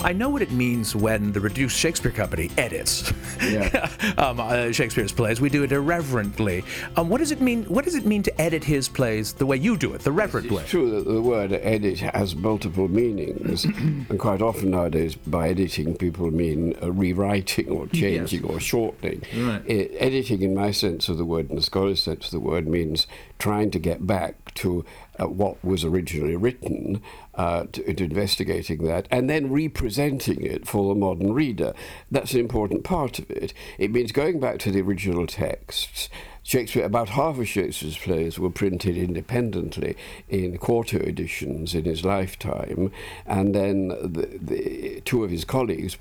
I 0.06 0.12
know 0.12 0.30
what 0.30 0.40
it 0.40 0.52
means 0.52 0.94
when 0.94 1.32
the 1.32 1.40
Reduced 1.40 1.76
Shakespeare 1.76 2.12
Company 2.12 2.48
edits 2.56 3.12
yeah. 3.42 3.90
um, 4.18 4.38
uh, 4.38 4.70
Shakespeare's 4.70 5.12
plays. 5.12 5.40
We 5.40 5.48
do 5.48 5.64
it 5.64 5.72
irreverently. 5.72 6.64
Um, 6.96 7.08
what 7.08 7.18
does 7.18 7.32
it 7.32 7.40
mean? 7.40 7.64
What 7.64 7.84
does 7.84 7.94
it 7.94 8.06
mean 8.06 8.22
to 8.22 8.40
edit 8.40 8.64
his 8.64 8.88
plays 8.88 9.32
the 9.32 9.46
way 9.46 9.56
you 9.56 9.76
do 9.76 9.94
it, 9.94 10.02
the 10.02 10.12
reverent 10.12 10.50
way? 10.50 10.62
It's 10.62 10.70
true 10.70 10.90
that 10.92 11.10
the 11.10 11.20
word 11.20 11.52
edit 11.52 12.00
has 12.00 12.34
multiple 12.34 12.88
meanings, 12.88 13.64
and 13.64 14.18
quite 14.18 14.42
often 14.42 14.70
nowadays, 14.70 15.14
by 15.14 15.48
editing, 15.48 15.96
people 15.96 16.30
mean 16.30 16.76
uh, 16.82 16.92
rewriting 16.92 17.68
or 17.70 17.86
changing 17.88 18.42
yes. 18.42 18.50
or 18.50 18.60
shortening. 18.60 19.22
Right. 19.36 19.62
It, 19.66 19.92
editing, 19.98 20.42
in 20.42 20.54
my 20.54 20.70
sense 20.70 21.08
of 21.08 21.18
the 21.18 21.24
word, 21.24 21.50
in 21.50 21.56
the 21.56 21.62
scholar's 21.62 22.02
sense 22.02 22.26
of 22.26 22.30
the 22.30 22.40
word, 22.40 22.66
means 22.66 23.06
trying 23.38 23.70
to 23.70 23.78
get 23.78 24.06
back 24.06 24.54
to 24.54 24.84
uh, 25.18 25.26
what 25.26 25.62
was 25.64 25.84
originally 25.84 26.36
written, 26.36 27.02
uh, 27.36 27.64
to, 27.72 27.94
to, 27.94 28.04
investigating 28.04 28.84
that, 28.84 29.06
and 29.10 29.28
then 29.28 29.52
representing 29.52 30.42
it 30.42 30.66
for 30.66 30.92
the 30.92 30.98
modern 30.98 31.32
reader. 31.32 31.74
That's 32.10 32.32
an 32.32 32.40
important 32.40 32.82
part 32.84 33.18
of 33.18 33.30
it. 33.30 33.52
It 33.78 33.92
means 33.92 34.12
going 34.12 34.40
back 34.40 34.58
to 34.60 34.70
the 34.70 34.80
original 34.80 35.26
texts. 35.26 36.08
Shakespeare, 36.42 36.84
about 36.84 37.10
half 37.10 37.38
of 37.38 37.48
Shakespeare's 37.48 37.98
plays 37.98 38.38
were 38.38 38.50
printed 38.50 38.96
independently 38.96 39.96
in 40.28 40.58
quarto 40.58 40.98
editions 40.98 41.74
in 41.74 41.84
his 41.84 42.04
lifetime, 42.04 42.92
and 43.26 43.54
then 43.54 43.88
the, 43.88 44.38
the 44.40 45.02
two 45.04 45.24
of 45.24 45.30
his 45.30 45.44
colleagues 45.44 45.96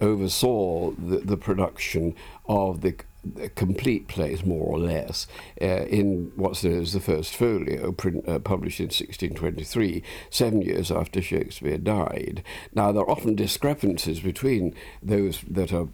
oversaw 0.00 0.92
the, 0.92 1.18
the 1.18 1.36
production 1.36 2.14
of 2.46 2.80
the 2.82 2.94
complete 3.54 4.08
plays, 4.08 4.44
more 4.44 4.64
or 4.64 4.78
less, 4.78 5.26
uh, 5.60 5.84
in 5.84 6.32
what's 6.36 6.64
known 6.64 6.80
as 6.80 6.92
the 6.92 7.00
First 7.00 7.36
Folio, 7.36 7.92
print, 7.92 8.28
uh, 8.28 8.38
published 8.38 8.80
in 8.80 8.86
1623, 8.86 10.02
seven 10.30 10.62
years 10.62 10.90
after 10.90 11.20
Shakespeare 11.20 11.78
died. 11.78 12.42
Now, 12.74 12.92
there 12.92 13.02
are 13.02 13.10
often 13.10 13.34
discrepancies 13.34 14.20
between 14.20 14.74
those 15.02 15.42
that 15.48 15.72
are 15.72 15.88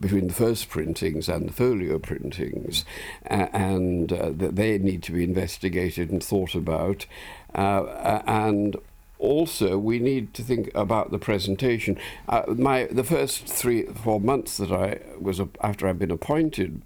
between 0.00 0.28
the 0.28 0.34
first 0.34 0.68
printings 0.68 1.28
and 1.28 1.48
the 1.48 1.52
folio 1.52 1.98
printings, 1.98 2.84
uh, 3.30 3.48
and 3.52 4.10
that 4.10 4.56
they 4.56 4.78
need 4.78 5.02
to 5.04 5.12
be 5.12 5.24
investigated 5.24 6.10
and 6.10 6.22
thought 6.22 6.54
about. 6.54 7.06
Uh, 7.54 8.22
and 8.26 8.76
also 9.18 9.78
we 9.78 9.98
need 9.98 10.34
to 10.34 10.42
think 10.42 10.70
about 10.74 11.10
the 11.10 11.18
presentation. 11.18 11.98
Uh, 12.28 12.42
my 12.48 12.84
the 12.84 13.04
first 13.04 13.46
three 13.46 13.84
four 13.86 14.20
months 14.20 14.56
that 14.56 14.72
I 14.72 15.00
was 15.20 15.40
after 15.60 15.88
I'd 15.88 15.98
been 15.98 16.10
appointed 16.10 16.82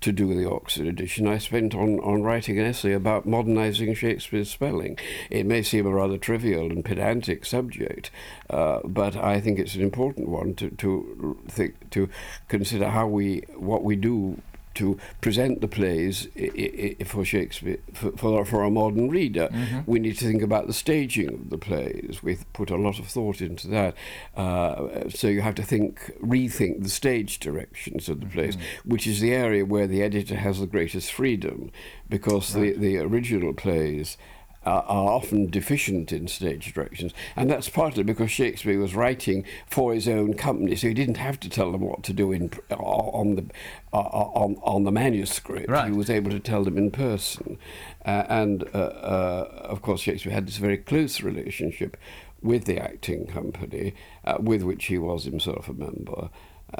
to 0.00 0.12
do 0.12 0.32
the 0.32 0.48
Oxford 0.48 0.86
edition, 0.86 1.26
I 1.26 1.38
spent 1.38 1.74
on, 1.74 1.98
on 2.00 2.22
writing 2.22 2.58
an 2.58 2.66
essay 2.66 2.92
about 2.92 3.26
modernising 3.26 3.94
Shakespeare's 3.94 4.50
spelling. 4.50 4.96
It 5.28 5.44
may 5.44 5.62
seem 5.62 5.86
a 5.86 5.90
rather 5.90 6.16
trivial 6.16 6.70
and 6.70 6.84
pedantic 6.84 7.44
subject, 7.44 8.10
uh, 8.48 8.78
but 8.84 9.16
I 9.16 9.40
think 9.40 9.58
it's 9.58 9.74
an 9.74 9.82
important 9.82 10.28
one 10.28 10.54
to 10.54 10.70
to 10.70 11.38
think 11.48 11.90
to 11.90 12.08
consider 12.46 12.90
how 12.90 13.08
we 13.08 13.42
what 13.56 13.82
we 13.82 13.96
do 13.96 14.40
to 14.78 14.98
present 15.20 15.60
the 15.60 15.68
plays 15.68 16.28
I- 16.36 16.96
I- 17.00 17.04
for 17.04 17.24
Shakespeare 17.24 17.78
for, 17.92 18.10
for, 18.12 18.44
for 18.44 18.64
a 18.64 18.70
modern 18.70 19.08
reader. 19.08 19.48
Mm-hmm. 19.48 19.80
We 19.86 19.98
need 19.98 20.16
to 20.18 20.24
think 20.24 20.42
about 20.42 20.66
the 20.66 20.72
staging 20.72 21.32
of 21.34 21.50
the 21.50 21.58
plays. 21.58 22.20
We 22.22 22.38
put 22.52 22.70
a 22.70 22.76
lot 22.76 22.98
of 22.98 23.06
thought 23.06 23.40
into 23.40 23.68
that. 23.68 23.94
Uh, 24.36 25.08
so 25.08 25.28
you 25.28 25.42
have 25.42 25.54
to 25.56 25.62
think, 25.62 26.12
rethink 26.22 26.82
the 26.82 26.88
stage 26.88 27.38
directions 27.38 28.08
of 28.08 28.20
the 28.20 28.26
plays, 28.26 28.56
mm-hmm. 28.56 28.90
which 28.92 29.06
is 29.06 29.20
the 29.20 29.32
area 29.32 29.64
where 29.64 29.86
the 29.86 30.02
editor 30.02 30.36
has 30.36 30.58
the 30.58 30.66
greatest 30.66 31.12
freedom, 31.12 31.70
because 32.08 32.54
right. 32.54 32.74
the 32.78 32.88
the 32.88 32.96
original 32.98 33.52
plays 33.52 34.16
are, 34.64 34.82
are 34.82 35.12
often 35.12 35.50
deficient 35.50 36.12
in 36.12 36.28
stage 36.28 36.72
directions, 36.72 37.12
and 37.36 37.50
that's 37.50 37.68
partly 37.68 38.02
because 38.02 38.30
Shakespeare 38.30 38.78
was 38.78 38.94
writing 38.94 39.44
for 39.66 39.94
his 39.94 40.08
own 40.08 40.34
company, 40.34 40.76
so 40.76 40.88
he 40.88 40.94
didn't 40.94 41.16
have 41.16 41.40
to 41.40 41.48
tell 41.48 41.72
them 41.72 41.82
what 41.82 42.02
to 42.04 42.12
do 42.12 42.32
in 42.32 42.50
on 42.72 43.36
the 43.36 43.44
on 43.92 44.56
on 44.62 44.84
the 44.84 44.92
manuscript. 44.92 45.68
Right. 45.68 45.90
He 45.90 45.96
was 45.96 46.10
able 46.10 46.30
to 46.30 46.40
tell 46.40 46.64
them 46.64 46.76
in 46.76 46.90
person, 46.90 47.58
uh, 48.04 48.24
and 48.28 48.64
uh, 48.74 48.78
uh, 48.78 49.48
of 49.64 49.82
course 49.82 50.00
Shakespeare 50.02 50.32
had 50.32 50.46
this 50.46 50.58
very 50.58 50.78
close 50.78 51.22
relationship 51.22 51.96
with 52.42 52.64
the 52.64 52.78
acting 52.78 53.26
company, 53.26 53.94
uh, 54.24 54.36
with 54.38 54.62
which 54.62 54.86
he 54.86 54.98
was 54.98 55.24
himself 55.24 55.68
a 55.68 55.72
member. 55.72 56.30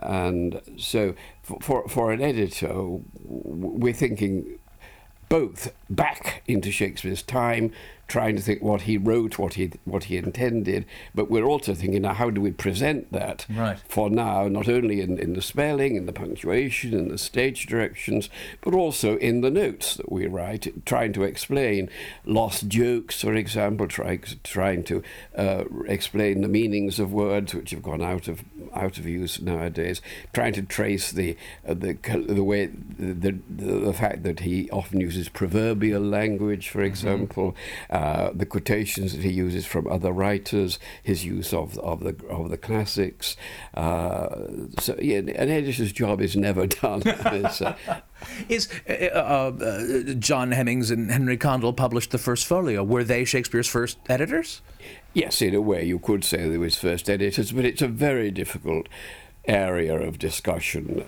And 0.00 0.60
so, 0.76 1.14
for, 1.42 1.58
for, 1.60 1.88
for 1.88 2.12
an 2.12 2.20
editor, 2.20 2.72
we're 3.24 3.94
thinking 3.94 4.58
both 5.28 5.72
back 5.90 6.42
into 6.46 6.70
Shakespeare's 6.70 7.22
time 7.22 7.72
trying 8.08 8.34
to 8.36 8.42
think 8.42 8.62
what 8.62 8.82
he 8.82 8.96
wrote, 8.96 9.38
what 9.38 9.54
he 9.54 9.70
what 9.84 10.04
he 10.04 10.16
intended, 10.16 10.86
but 11.14 11.30
we're 11.30 11.44
also 11.44 11.74
thinking 11.74 12.02
now 12.02 12.14
how 12.14 12.30
do 12.30 12.40
we 12.40 12.50
present 12.50 13.12
that 13.12 13.46
right. 13.50 13.78
for 13.86 14.08
now, 14.08 14.48
not 14.48 14.68
only 14.68 15.00
in, 15.02 15.18
in 15.18 15.34
the 15.34 15.42
spelling, 15.42 15.94
in 15.94 16.06
the 16.06 16.12
punctuation, 16.12 16.94
in 16.94 17.08
the 17.08 17.18
stage 17.18 17.66
directions, 17.66 18.30
but 18.62 18.74
also 18.74 19.18
in 19.18 19.42
the 19.42 19.50
notes 19.50 19.96
that 19.96 20.10
we 20.10 20.26
write, 20.26 20.86
trying 20.86 21.12
to 21.12 21.22
explain 21.22 21.90
lost 22.24 22.68
jokes, 22.68 23.20
for 23.20 23.34
example, 23.34 23.86
trying 23.86 24.24
trying 24.42 24.82
to 24.84 25.02
uh, 25.36 25.64
explain 25.86 26.40
the 26.40 26.48
meanings 26.48 26.98
of 26.98 27.12
words 27.12 27.54
which 27.54 27.70
have 27.70 27.82
gone 27.82 28.02
out 28.02 28.26
of 28.26 28.42
out 28.74 28.98
of 28.98 29.06
use 29.06 29.40
nowadays, 29.40 30.00
trying 30.32 30.54
to 30.54 30.62
trace 30.62 31.12
the 31.12 31.36
uh, 31.68 31.74
the 31.74 31.92
the 32.26 32.44
way 32.44 32.66
the, 32.66 33.12
the, 33.14 33.38
the 33.48 33.92
fact 33.92 34.22
that 34.22 34.40
he 34.40 34.70
often 34.70 34.98
uses 35.00 35.28
proverbial 35.28 36.02
language, 36.02 36.70
for 36.70 36.78
mm-hmm. 36.78 36.86
example. 36.86 37.56
Uh, 37.98 38.30
the 38.32 38.46
quotations 38.46 39.12
that 39.12 39.24
he 39.24 39.30
uses 39.30 39.66
from 39.66 39.88
other 39.88 40.12
writers, 40.12 40.78
his 41.02 41.24
use 41.24 41.52
of 41.52 41.76
of 41.78 41.98
the 42.04 42.14
of 42.28 42.48
the 42.48 42.56
classics. 42.56 43.36
Uh, 43.74 44.28
so 44.78 44.96
yeah, 45.02 45.16
an 45.16 45.50
editor's 45.50 45.90
job 45.90 46.20
is 46.20 46.36
never 46.36 46.66
done. 46.82 47.02
uh, 47.08 47.74
is 48.48 48.68
uh, 48.88 48.92
uh, 48.92 50.14
John 50.14 50.52
Heminges 50.52 50.92
and 50.92 51.10
Henry 51.10 51.36
Condell 51.36 51.72
published 51.72 52.12
the 52.12 52.18
first 52.18 52.46
folio? 52.46 52.84
Were 52.84 53.02
they 53.02 53.24
Shakespeare's 53.24 53.66
first 53.66 53.98
editors? 54.08 54.60
Yes, 55.12 55.42
in 55.42 55.52
a 55.56 55.60
way, 55.60 55.82
you 55.84 55.98
could 55.98 56.22
say 56.22 56.48
they 56.48 56.56
were 56.56 56.66
his 56.66 56.76
first 56.76 57.10
editors, 57.10 57.50
but 57.50 57.64
it's 57.64 57.82
a 57.82 57.88
very 57.88 58.30
difficult 58.30 58.88
area 59.44 59.98
of 59.98 60.20
discussion. 60.20 61.04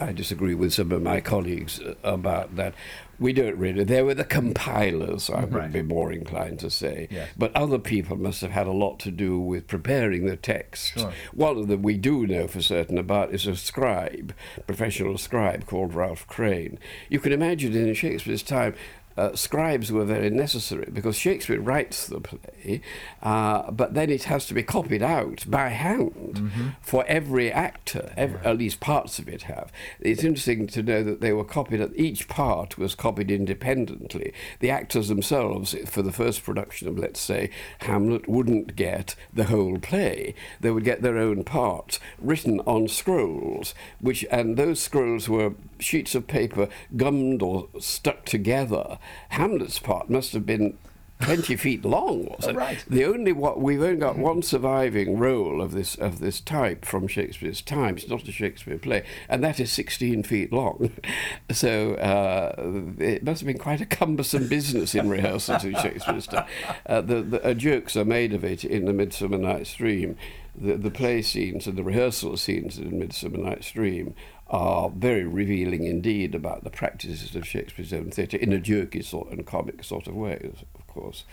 I 0.00 0.12
disagree 0.12 0.54
with 0.54 0.72
some 0.72 0.90
of 0.92 1.02
my 1.02 1.20
colleagues 1.20 1.80
about 2.02 2.56
that. 2.56 2.74
We 3.20 3.34
don't 3.34 3.58
really. 3.58 3.84
They 3.84 4.02
were 4.02 4.14
the 4.14 4.24
compilers, 4.24 5.28
I 5.28 5.40
would 5.40 5.54
right. 5.54 5.72
be 5.72 5.82
more 5.82 6.10
inclined 6.10 6.58
to 6.60 6.70
say. 6.70 7.06
Yes. 7.10 7.28
But 7.36 7.54
other 7.54 7.78
people 7.78 8.16
must 8.16 8.40
have 8.40 8.50
had 8.50 8.66
a 8.66 8.72
lot 8.72 8.98
to 9.00 9.10
do 9.10 9.38
with 9.38 9.66
preparing 9.66 10.24
the 10.24 10.36
text. 10.36 10.94
Sure. 10.94 11.12
One 11.34 11.58
of 11.58 11.68
them 11.68 11.82
we 11.82 11.98
do 11.98 12.26
know 12.26 12.48
for 12.48 12.62
certain 12.62 12.96
about 12.96 13.32
is 13.34 13.46
a 13.46 13.56
scribe, 13.56 14.34
professional 14.66 15.18
scribe 15.18 15.66
called 15.66 15.94
Ralph 15.94 16.26
Crane. 16.26 16.78
You 17.10 17.20
can 17.20 17.32
imagine 17.32 17.76
in 17.76 17.92
Shakespeare's 17.92 18.42
time, 18.42 18.74
uh, 19.16 19.34
scribes 19.34 19.90
were 19.90 20.04
very 20.04 20.30
necessary 20.30 20.88
because 20.92 21.16
Shakespeare 21.16 21.60
writes 21.60 22.06
the 22.06 22.20
play, 22.20 22.80
uh, 23.22 23.70
but 23.70 23.94
then 23.94 24.10
it 24.10 24.24
has 24.24 24.46
to 24.46 24.54
be 24.54 24.62
copied 24.62 25.02
out 25.02 25.44
by 25.48 25.68
hand 25.68 26.34
mm-hmm. 26.34 26.68
for 26.80 27.04
every 27.06 27.50
actor, 27.50 28.12
every, 28.16 28.38
at 28.40 28.58
least 28.58 28.80
parts 28.80 29.18
of 29.18 29.28
it 29.28 29.42
have. 29.42 29.72
It's 30.00 30.24
interesting 30.24 30.66
to 30.68 30.82
know 30.82 31.02
that 31.02 31.20
they 31.20 31.32
were 31.32 31.44
copied, 31.44 31.92
each 31.96 32.28
part 32.28 32.78
was 32.78 32.94
copied 32.94 33.30
independently. 33.30 34.32
The 34.60 34.70
actors 34.70 35.08
themselves, 35.08 35.74
for 35.86 36.02
the 36.02 36.12
first 36.12 36.44
production 36.44 36.88
of, 36.88 36.98
let's 36.98 37.20
say, 37.20 37.50
Hamlet, 37.80 38.28
wouldn't 38.28 38.76
get 38.76 39.16
the 39.32 39.44
whole 39.44 39.78
play. 39.78 40.34
They 40.60 40.70
would 40.70 40.84
get 40.84 41.02
their 41.02 41.18
own 41.18 41.44
parts 41.44 41.98
written 42.18 42.60
on 42.60 42.88
scrolls, 42.88 43.74
which, 44.00 44.24
and 44.30 44.56
those 44.56 44.80
scrolls 44.80 45.28
were 45.28 45.54
sheets 45.78 46.14
of 46.14 46.26
paper 46.26 46.68
gummed 46.96 47.42
or 47.42 47.68
stuck 47.78 48.24
together 48.24 48.98
Hamlet's 49.30 49.78
part 49.78 50.10
must 50.10 50.32
have 50.32 50.46
been 50.46 50.76
20 51.20 51.56
feet 51.56 51.84
long, 51.84 52.24
was 52.26 52.46
it? 52.46 52.56
Right. 52.56 52.84
The 52.88 53.04
only 53.04 53.32
what 53.32 53.60
we've 53.60 53.82
only 53.82 53.96
got 53.96 54.16
one 54.16 54.42
surviving 54.42 55.18
role 55.18 55.60
of 55.60 55.72
this 55.72 55.94
of 55.94 56.18
this 56.18 56.40
type 56.40 56.84
from 56.84 57.06
Shakespeare's 57.06 57.60
time. 57.60 57.96
It's 57.96 58.08
not 58.08 58.26
a 58.26 58.32
Shakespeare 58.32 58.78
play, 58.78 59.04
and 59.28 59.44
that 59.44 59.60
is 59.60 59.70
16 59.70 60.22
feet 60.22 60.52
long. 60.52 60.90
so 61.50 61.94
uh, 61.94 62.54
it 62.98 63.22
must 63.22 63.42
have 63.42 63.46
been 63.46 63.58
quite 63.58 63.80
a 63.80 63.86
cumbersome 63.86 64.48
business 64.48 64.94
in 64.94 65.08
rehearsals 65.08 65.64
in 65.64 65.74
Shakespeare's 65.74 66.26
time. 66.26 66.46
Uh, 66.86 67.00
the, 67.02 67.22
the 67.22 67.44
uh, 67.44 67.54
jokes 67.54 67.96
are 67.96 68.04
made 68.04 68.32
of 68.32 68.44
it 68.44 68.64
in 68.64 68.86
the 68.86 68.92
Midsummer 68.92 69.38
Night's 69.38 69.74
Dream. 69.74 70.16
The, 70.56 70.76
the 70.76 70.90
play 70.90 71.22
scenes 71.22 71.66
and 71.66 71.78
the 71.78 71.84
rehearsal 71.84 72.36
scenes 72.36 72.76
in 72.76 72.90
the 72.90 72.96
Midsummer 72.96 73.38
Night's 73.38 73.70
Dream 73.70 74.14
are 74.50 74.90
very 74.90 75.24
revealing 75.24 75.84
indeed 75.84 76.34
about 76.34 76.64
the 76.64 76.70
practices 76.70 77.36
of 77.36 77.46
Shakespeare's 77.46 77.92
own 77.92 78.10
theatre 78.10 78.36
in 78.36 78.52
a 78.52 78.58
jerky 78.58 79.00
sort 79.02 79.30
and 79.30 79.46
comic 79.46 79.84
sort 79.84 80.08
of 80.08 80.14
way, 80.14 80.50
of 80.74 80.86
course. 80.88 81.24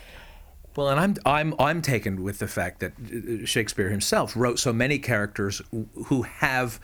Well, 0.76 0.88
and 0.88 1.00
I'm 1.00 1.16
I'm 1.26 1.54
I'm 1.58 1.82
taken 1.82 2.22
with 2.22 2.38
the 2.38 2.46
fact 2.46 2.78
that 2.78 2.92
uh, 2.92 3.44
Shakespeare 3.44 3.90
himself 3.90 4.36
wrote 4.36 4.60
so 4.60 4.72
many 4.72 5.00
characters 5.00 5.60
who 6.06 6.22
have 6.22 6.78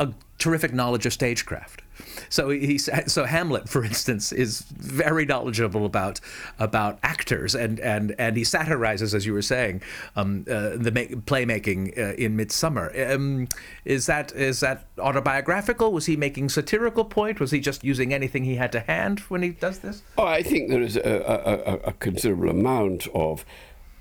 a 0.00 0.12
terrific 0.38 0.74
knowledge 0.74 1.06
of 1.06 1.12
stagecraft. 1.12 1.82
So 2.28 2.50
he 2.50 2.78
so 2.78 3.24
Hamlet, 3.24 3.68
for 3.68 3.84
instance, 3.84 4.32
is 4.32 4.62
very 4.62 5.24
knowledgeable 5.24 5.84
about 5.84 6.20
about 6.58 6.98
actors, 7.02 7.54
and 7.54 7.80
and 7.80 8.14
and 8.18 8.36
he 8.36 8.44
satirizes, 8.44 9.14
as 9.14 9.26
you 9.26 9.32
were 9.32 9.42
saying, 9.42 9.82
um, 10.16 10.44
uh, 10.50 10.70
the 10.76 10.90
make, 10.92 11.10
playmaking 11.26 11.96
uh, 11.98 12.14
in 12.14 12.36
Midsummer. 12.36 12.92
Um, 13.10 13.48
is 13.84 14.06
that 14.06 14.32
is 14.32 14.60
that 14.60 14.84
autobiographical? 14.98 15.92
Was 15.92 16.06
he 16.06 16.16
making 16.16 16.48
satirical 16.48 17.04
point? 17.04 17.40
Was 17.40 17.50
he 17.50 17.60
just 17.60 17.84
using 17.84 18.12
anything 18.12 18.44
he 18.44 18.56
had 18.56 18.72
to 18.72 18.80
hand 18.80 19.20
when 19.20 19.42
he 19.42 19.50
does 19.50 19.78
this? 19.80 20.02
Oh, 20.16 20.26
I 20.26 20.42
think 20.42 20.70
there 20.70 20.82
is 20.82 20.96
a, 20.96 21.00
a, 21.02 21.88
a 21.88 21.92
considerable 21.94 22.50
amount 22.50 23.06
of 23.14 23.44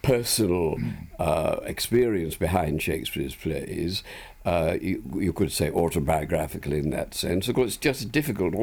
personal 0.02 0.78
uh, 1.20 1.58
experience 1.64 2.36
behind 2.36 2.82
Shakespeare's 2.82 3.36
plays. 3.36 4.04
Uh, 4.48 4.78
you, 4.82 5.04
you, 5.16 5.34
could 5.34 5.52
say 5.52 5.70
autobiographical 5.70 6.72
in 6.72 6.90
that 6.90 7.14
sense. 7.14 7.50
Of 7.50 7.56
course, 7.56 7.68
it's 7.68 7.78
just 7.78 8.14
difficult 8.14 8.56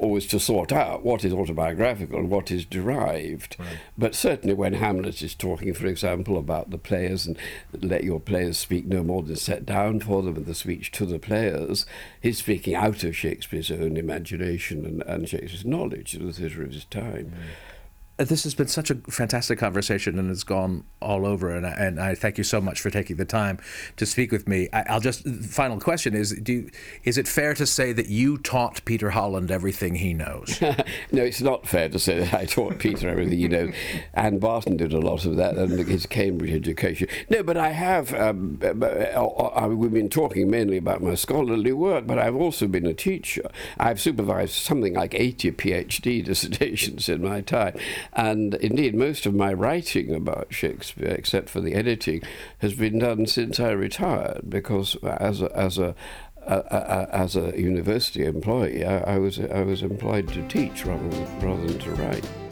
always 0.00 0.26
to 0.26 0.40
sort 0.40 0.72
out 0.72 1.04
what 1.04 1.24
is 1.24 1.32
autobiographical 1.32 2.18
and 2.18 2.30
what 2.30 2.50
is 2.50 2.64
derived. 2.64 3.54
Right. 3.56 3.78
But 3.96 4.16
certainly 4.16 4.54
when 4.54 4.72
Hamlet 4.74 5.22
is 5.22 5.36
talking, 5.36 5.72
for 5.72 5.86
example, 5.86 6.36
about 6.36 6.70
the 6.70 6.78
players 6.78 7.26
and 7.26 7.38
let 7.80 8.02
your 8.02 8.18
players 8.18 8.58
speak 8.58 8.86
no 8.86 9.04
more 9.04 9.22
than 9.22 9.36
set 9.36 9.64
down 9.64 10.00
for 10.00 10.20
them 10.20 10.34
in 10.34 10.46
the 10.46 10.54
speech 10.54 10.90
to 10.92 11.06
the 11.06 11.20
players, 11.20 11.86
he's 12.20 12.38
speaking 12.38 12.74
out 12.74 13.04
of 13.04 13.14
Shakespeare's 13.14 13.70
own 13.70 13.96
imagination 13.96 14.84
and, 14.84 15.02
and 15.02 15.28
Shakespeare's 15.28 15.64
knowledge 15.64 16.14
of 16.14 16.22
the 16.22 16.32
theatre 16.32 16.64
of 16.64 16.72
his 16.72 16.86
time. 16.86 17.26
Mm 17.26 17.73
this 18.16 18.44
has 18.44 18.54
been 18.54 18.68
such 18.68 18.90
a 18.90 18.94
fantastic 18.94 19.58
conversation 19.58 20.18
and 20.18 20.30
it's 20.30 20.44
gone 20.44 20.84
all 21.02 21.26
over 21.26 21.50
and 21.50 21.66
I, 21.66 21.70
and 21.70 22.00
I 22.00 22.14
thank 22.14 22.38
you 22.38 22.44
so 22.44 22.60
much 22.60 22.80
for 22.80 22.88
taking 22.88 23.16
the 23.16 23.24
time 23.24 23.58
to 23.96 24.06
speak 24.06 24.30
with 24.30 24.46
me. 24.46 24.68
I, 24.72 24.94
will 24.94 25.00
just 25.00 25.26
final 25.28 25.80
question 25.80 26.14
is 26.14 26.30
do 26.30 26.52
you, 26.52 26.70
is 27.02 27.18
it 27.18 27.26
fair 27.26 27.54
to 27.54 27.66
say 27.66 27.92
that 27.92 28.08
you 28.08 28.38
taught 28.38 28.84
Peter 28.84 29.10
Holland 29.10 29.50
everything 29.50 29.96
he 29.96 30.14
knows? 30.14 30.60
No 31.12 31.22
it's 31.22 31.40
not 31.40 31.66
fair 31.66 31.88
to 31.88 31.98
say 31.98 32.20
that 32.20 32.34
I 32.34 32.44
taught 32.44 32.78
Peter 32.78 33.08
everything 33.08 33.38
he 33.38 33.48
knows. 33.48 33.74
Anne 34.14 34.38
Barton 34.38 34.76
did 34.76 34.92
a 34.92 35.00
lot 35.00 35.24
of 35.24 35.36
that 35.36 35.56
and 35.56 35.78
his 35.86 36.06
Cambridge 36.06 36.52
education. 36.52 37.08
No 37.30 37.42
but 37.42 37.56
I 37.56 37.70
have 37.70 38.14
um, 38.14 38.60
uh, 38.62 38.68
uh, 38.68 39.68
we've 39.68 39.92
been 39.92 40.08
talking 40.08 40.50
mainly 40.50 40.76
about 40.76 41.02
my 41.02 41.14
scholarly 41.14 41.72
work 41.72 42.06
but 42.06 42.18
I've 42.18 42.36
also 42.36 42.68
been 42.68 42.86
a 42.86 42.94
teacher. 42.94 43.48
I've 43.78 44.00
supervised 44.00 44.52
something 44.52 44.94
like 44.94 45.14
80 45.14 45.52
PhD 45.52 46.24
dissertations 46.24 47.08
in 47.08 47.22
my 47.22 47.40
time 47.40 47.76
and 48.12 48.54
indeed, 48.54 48.94
most 48.94 49.26
of 49.26 49.34
my 49.34 49.52
writing 49.52 50.14
about 50.14 50.52
Shakespeare, 50.52 51.10
except 51.10 51.48
for 51.48 51.60
the 51.60 51.74
editing, 51.74 52.22
has 52.58 52.74
been 52.74 52.98
done 52.98 53.26
since 53.26 53.58
I 53.58 53.70
retired 53.70 54.42
because 54.48 54.96
as 55.04 55.42
a, 55.42 55.56
as 55.56 55.78
a 55.78 55.94
as 56.46 57.36
a 57.36 57.58
university 57.58 58.24
employee, 58.24 58.84
I, 58.84 59.14
I, 59.14 59.18
was 59.18 59.40
I 59.40 59.62
was 59.62 59.82
employed 59.82 60.28
to 60.28 60.46
teach 60.46 60.84
rather 60.84 61.08
than, 61.08 61.40
rather 61.40 61.66
than 61.66 61.78
to 61.78 61.90
write. 61.92 62.43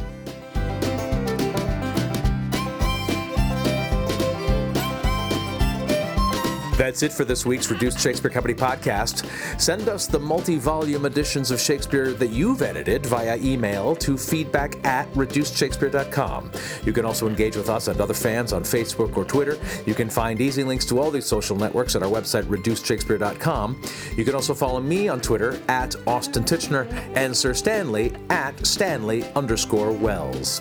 That's 6.83 7.05
it 7.05 7.13
for 7.13 7.25
this 7.25 7.47
week's 7.47 7.71
Reduced 7.71 8.01
Shakespeare 8.01 8.29
Company 8.29 8.55
podcast. 8.55 9.25
Send 9.61 9.89
us 9.89 10.09
the 10.09 10.19
multi 10.19 10.57
volume 10.57 11.05
editions 11.05 11.53
of 11.53 11.61
Shakespeare 11.61 12.13
that 12.15 12.31
you've 12.31 12.61
edited 12.61 13.07
via 13.07 13.37
email 13.37 13.95
to 13.95 14.19
feedback 14.19 14.85
at 14.85 15.09
reducedshakespeare.com. 15.13 16.51
You 16.85 16.93
can 16.93 17.05
also 17.05 17.29
engage 17.29 17.55
with 17.55 17.69
us 17.69 17.87
and 17.87 18.01
other 18.01 18.15
fans 18.15 18.53
on 18.53 18.65
Facebook 18.65 19.17
or 19.17 19.25
Twitter. 19.25 19.61
You 19.87 19.95
can 19.95 20.11
find 20.11 20.41
easy 20.41 20.65
links 20.65 20.85
to 20.87 20.99
all 20.99 21.13
these 21.13 21.25
social 21.25 21.55
networks 21.55 21.95
at 21.95 22.03
our 22.03 22.11
website, 22.11 22.47
reducedshakespeare.com. 22.47 23.81
You 24.17 24.25
can 24.25 24.35
also 24.35 24.53
follow 24.53 24.81
me 24.81 25.07
on 25.07 25.21
Twitter 25.21 25.63
at 25.69 25.95
Austin 26.09 26.43
Tichenor 26.43 26.91
and 27.15 27.37
Sir 27.37 27.55
Stanley 27.55 28.13
at 28.29 28.67
Stanley 28.67 29.23
underscore 29.37 29.93
Wells. 29.93 30.61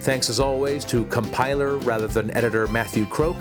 Thanks 0.00 0.30
as 0.30 0.40
always 0.40 0.86
to 0.86 1.04
compiler 1.04 1.76
rather 1.76 2.06
than 2.06 2.34
editor 2.34 2.66
Matthew 2.68 3.04
Croak, 3.04 3.36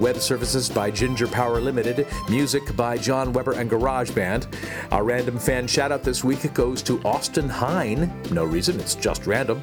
web 0.00 0.16
services 0.16 0.68
by 0.68 0.90
Ginger 0.90 1.28
Power 1.28 1.60
Limited, 1.60 2.04
music 2.28 2.74
by 2.74 2.98
John 2.98 3.32
Weber 3.32 3.52
and 3.52 3.70
GarageBand. 3.70 4.52
Our 4.90 5.04
random 5.04 5.38
fan 5.38 5.68
shout 5.68 5.92
out 5.92 6.02
this 6.02 6.24
week 6.24 6.52
goes 6.52 6.82
to 6.82 7.00
Austin 7.04 7.48
Hine. 7.48 8.12
No 8.32 8.44
reason, 8.44 8.80
it's 8.80 8.96
just 8.96 9.28
random. 9.28 9.62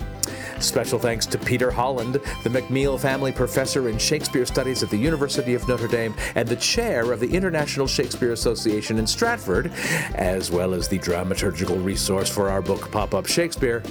Special 0.62 0.98
thanks 0.98 1.26
to 1.26 1.38
Peter 1.38 1.70
Holland, 1.70 2.14
the 2.14 2.50
McMeel 2.50 2.98
Family 2.98 3.34
Professor 3.34 3.90
in 3.90 3.98
Shakespeare 3.98 4.46
Studies 4.46 4.84
at 4.84 4.90
the 4.90 4.98
University 4.98 5.54
of 5.54 5.68
Notre 5.68 5.90
Dame 5.90 6.16
and 6.36 6.48
the 6.48 6.56
Chair 6.56 7.12
of 7.12 7.20
the 7.20 7.30
International 7.30 7.88
Shakespeare 7.88 8.32
Association 8.32 9.00
in 9.00 9.06
Stratford, 9.08 9.72
as 10.16 10.50
well 10.50 10.74
as 10.74 10.88
the 10.88 11.00
dramaturgical 11.00 11.84
resource 11.84 12.30
for 12.30 12.50
our 12.50 12.62
book 12.62 12.90
Pop 12.92 13.14
Up 13.14 13.26
Shakespeare. 13.26 13.84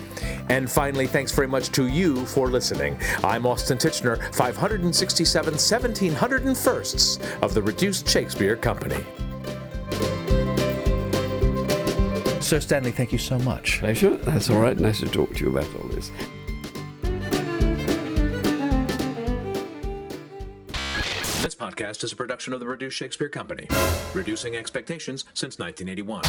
And 0.49 0.71
finally, 0.71 1.07
thanks 1.07 1.33
very 1.33 1.49
much 1.49 1.71
to 1.73 1.89
you 1.89 2.25
for 2.25 2.47
for 2.47 2.53
listening. 2.53 2.97
I'm 3.25 3.45
Austin 3.45 3.77
Tichenor, 3.77 4.23
567 4.35 5.55
1701st 5.55 7.43
of 7.43 7.55
the 7.55 7.63
Reduced 7.63 8.09
Shakespeare 8.09 8.57
Company. 8.57 9.05
Sir 12.41 12.61
Stanley, 12.61 12.93
thank 12.93 13.11
you 13.11 13.19
so 13.19 13.39
much. 13.41 13.81
Pleasure. 13.81 14.17
That's 14.19 14.49
all 14.51 14.61
right. 14.61 14.79
Nice 14.79 15.01
to 15.01 15.09
talk 15.09 15.35
to 15.35 15.45
you 15.45 15.51
about 15.51 15.67
all 15.75 15.89
this. 15.89 16.13
Podcast 21.77 22.05
is 22.05 22.13
a 22.13 22.17
production 22.17 22.53
of 22.53 22.61
the 22.61 22.67
Reduced 22.67 22.97
Shakespeare 22.97 23.29
Company, 23.29 23.67
reducing 24.15 24.57
expectations 24.57 25.25
since 25.35 25.59
1981. 25.59 26.23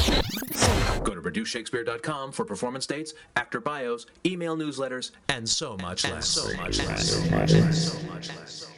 Go 1.03 1.15
to 1.15 1.21
reducedshakespeare.com 1.21 2.31
for 2.31 2.45
performance 2.45 2.85
dates, 2.85 3.13
actor 3.35 3.59
bios, 3.61 4.05
email 4.25 4.57
newsletters, 4.57 5.11
and 5.29 5.47
so 5.47 5.77
much 5.77 6.09
less. 6.09 6.27
So 6.27 6.53
much 6.57 6.79
less. 6.79 7.09
So 7.09 7.31
much 7.31 7.53
less. 7.53 7.93
So 7.93 8.07
much 8.07 8.29
less. 8.29 8.76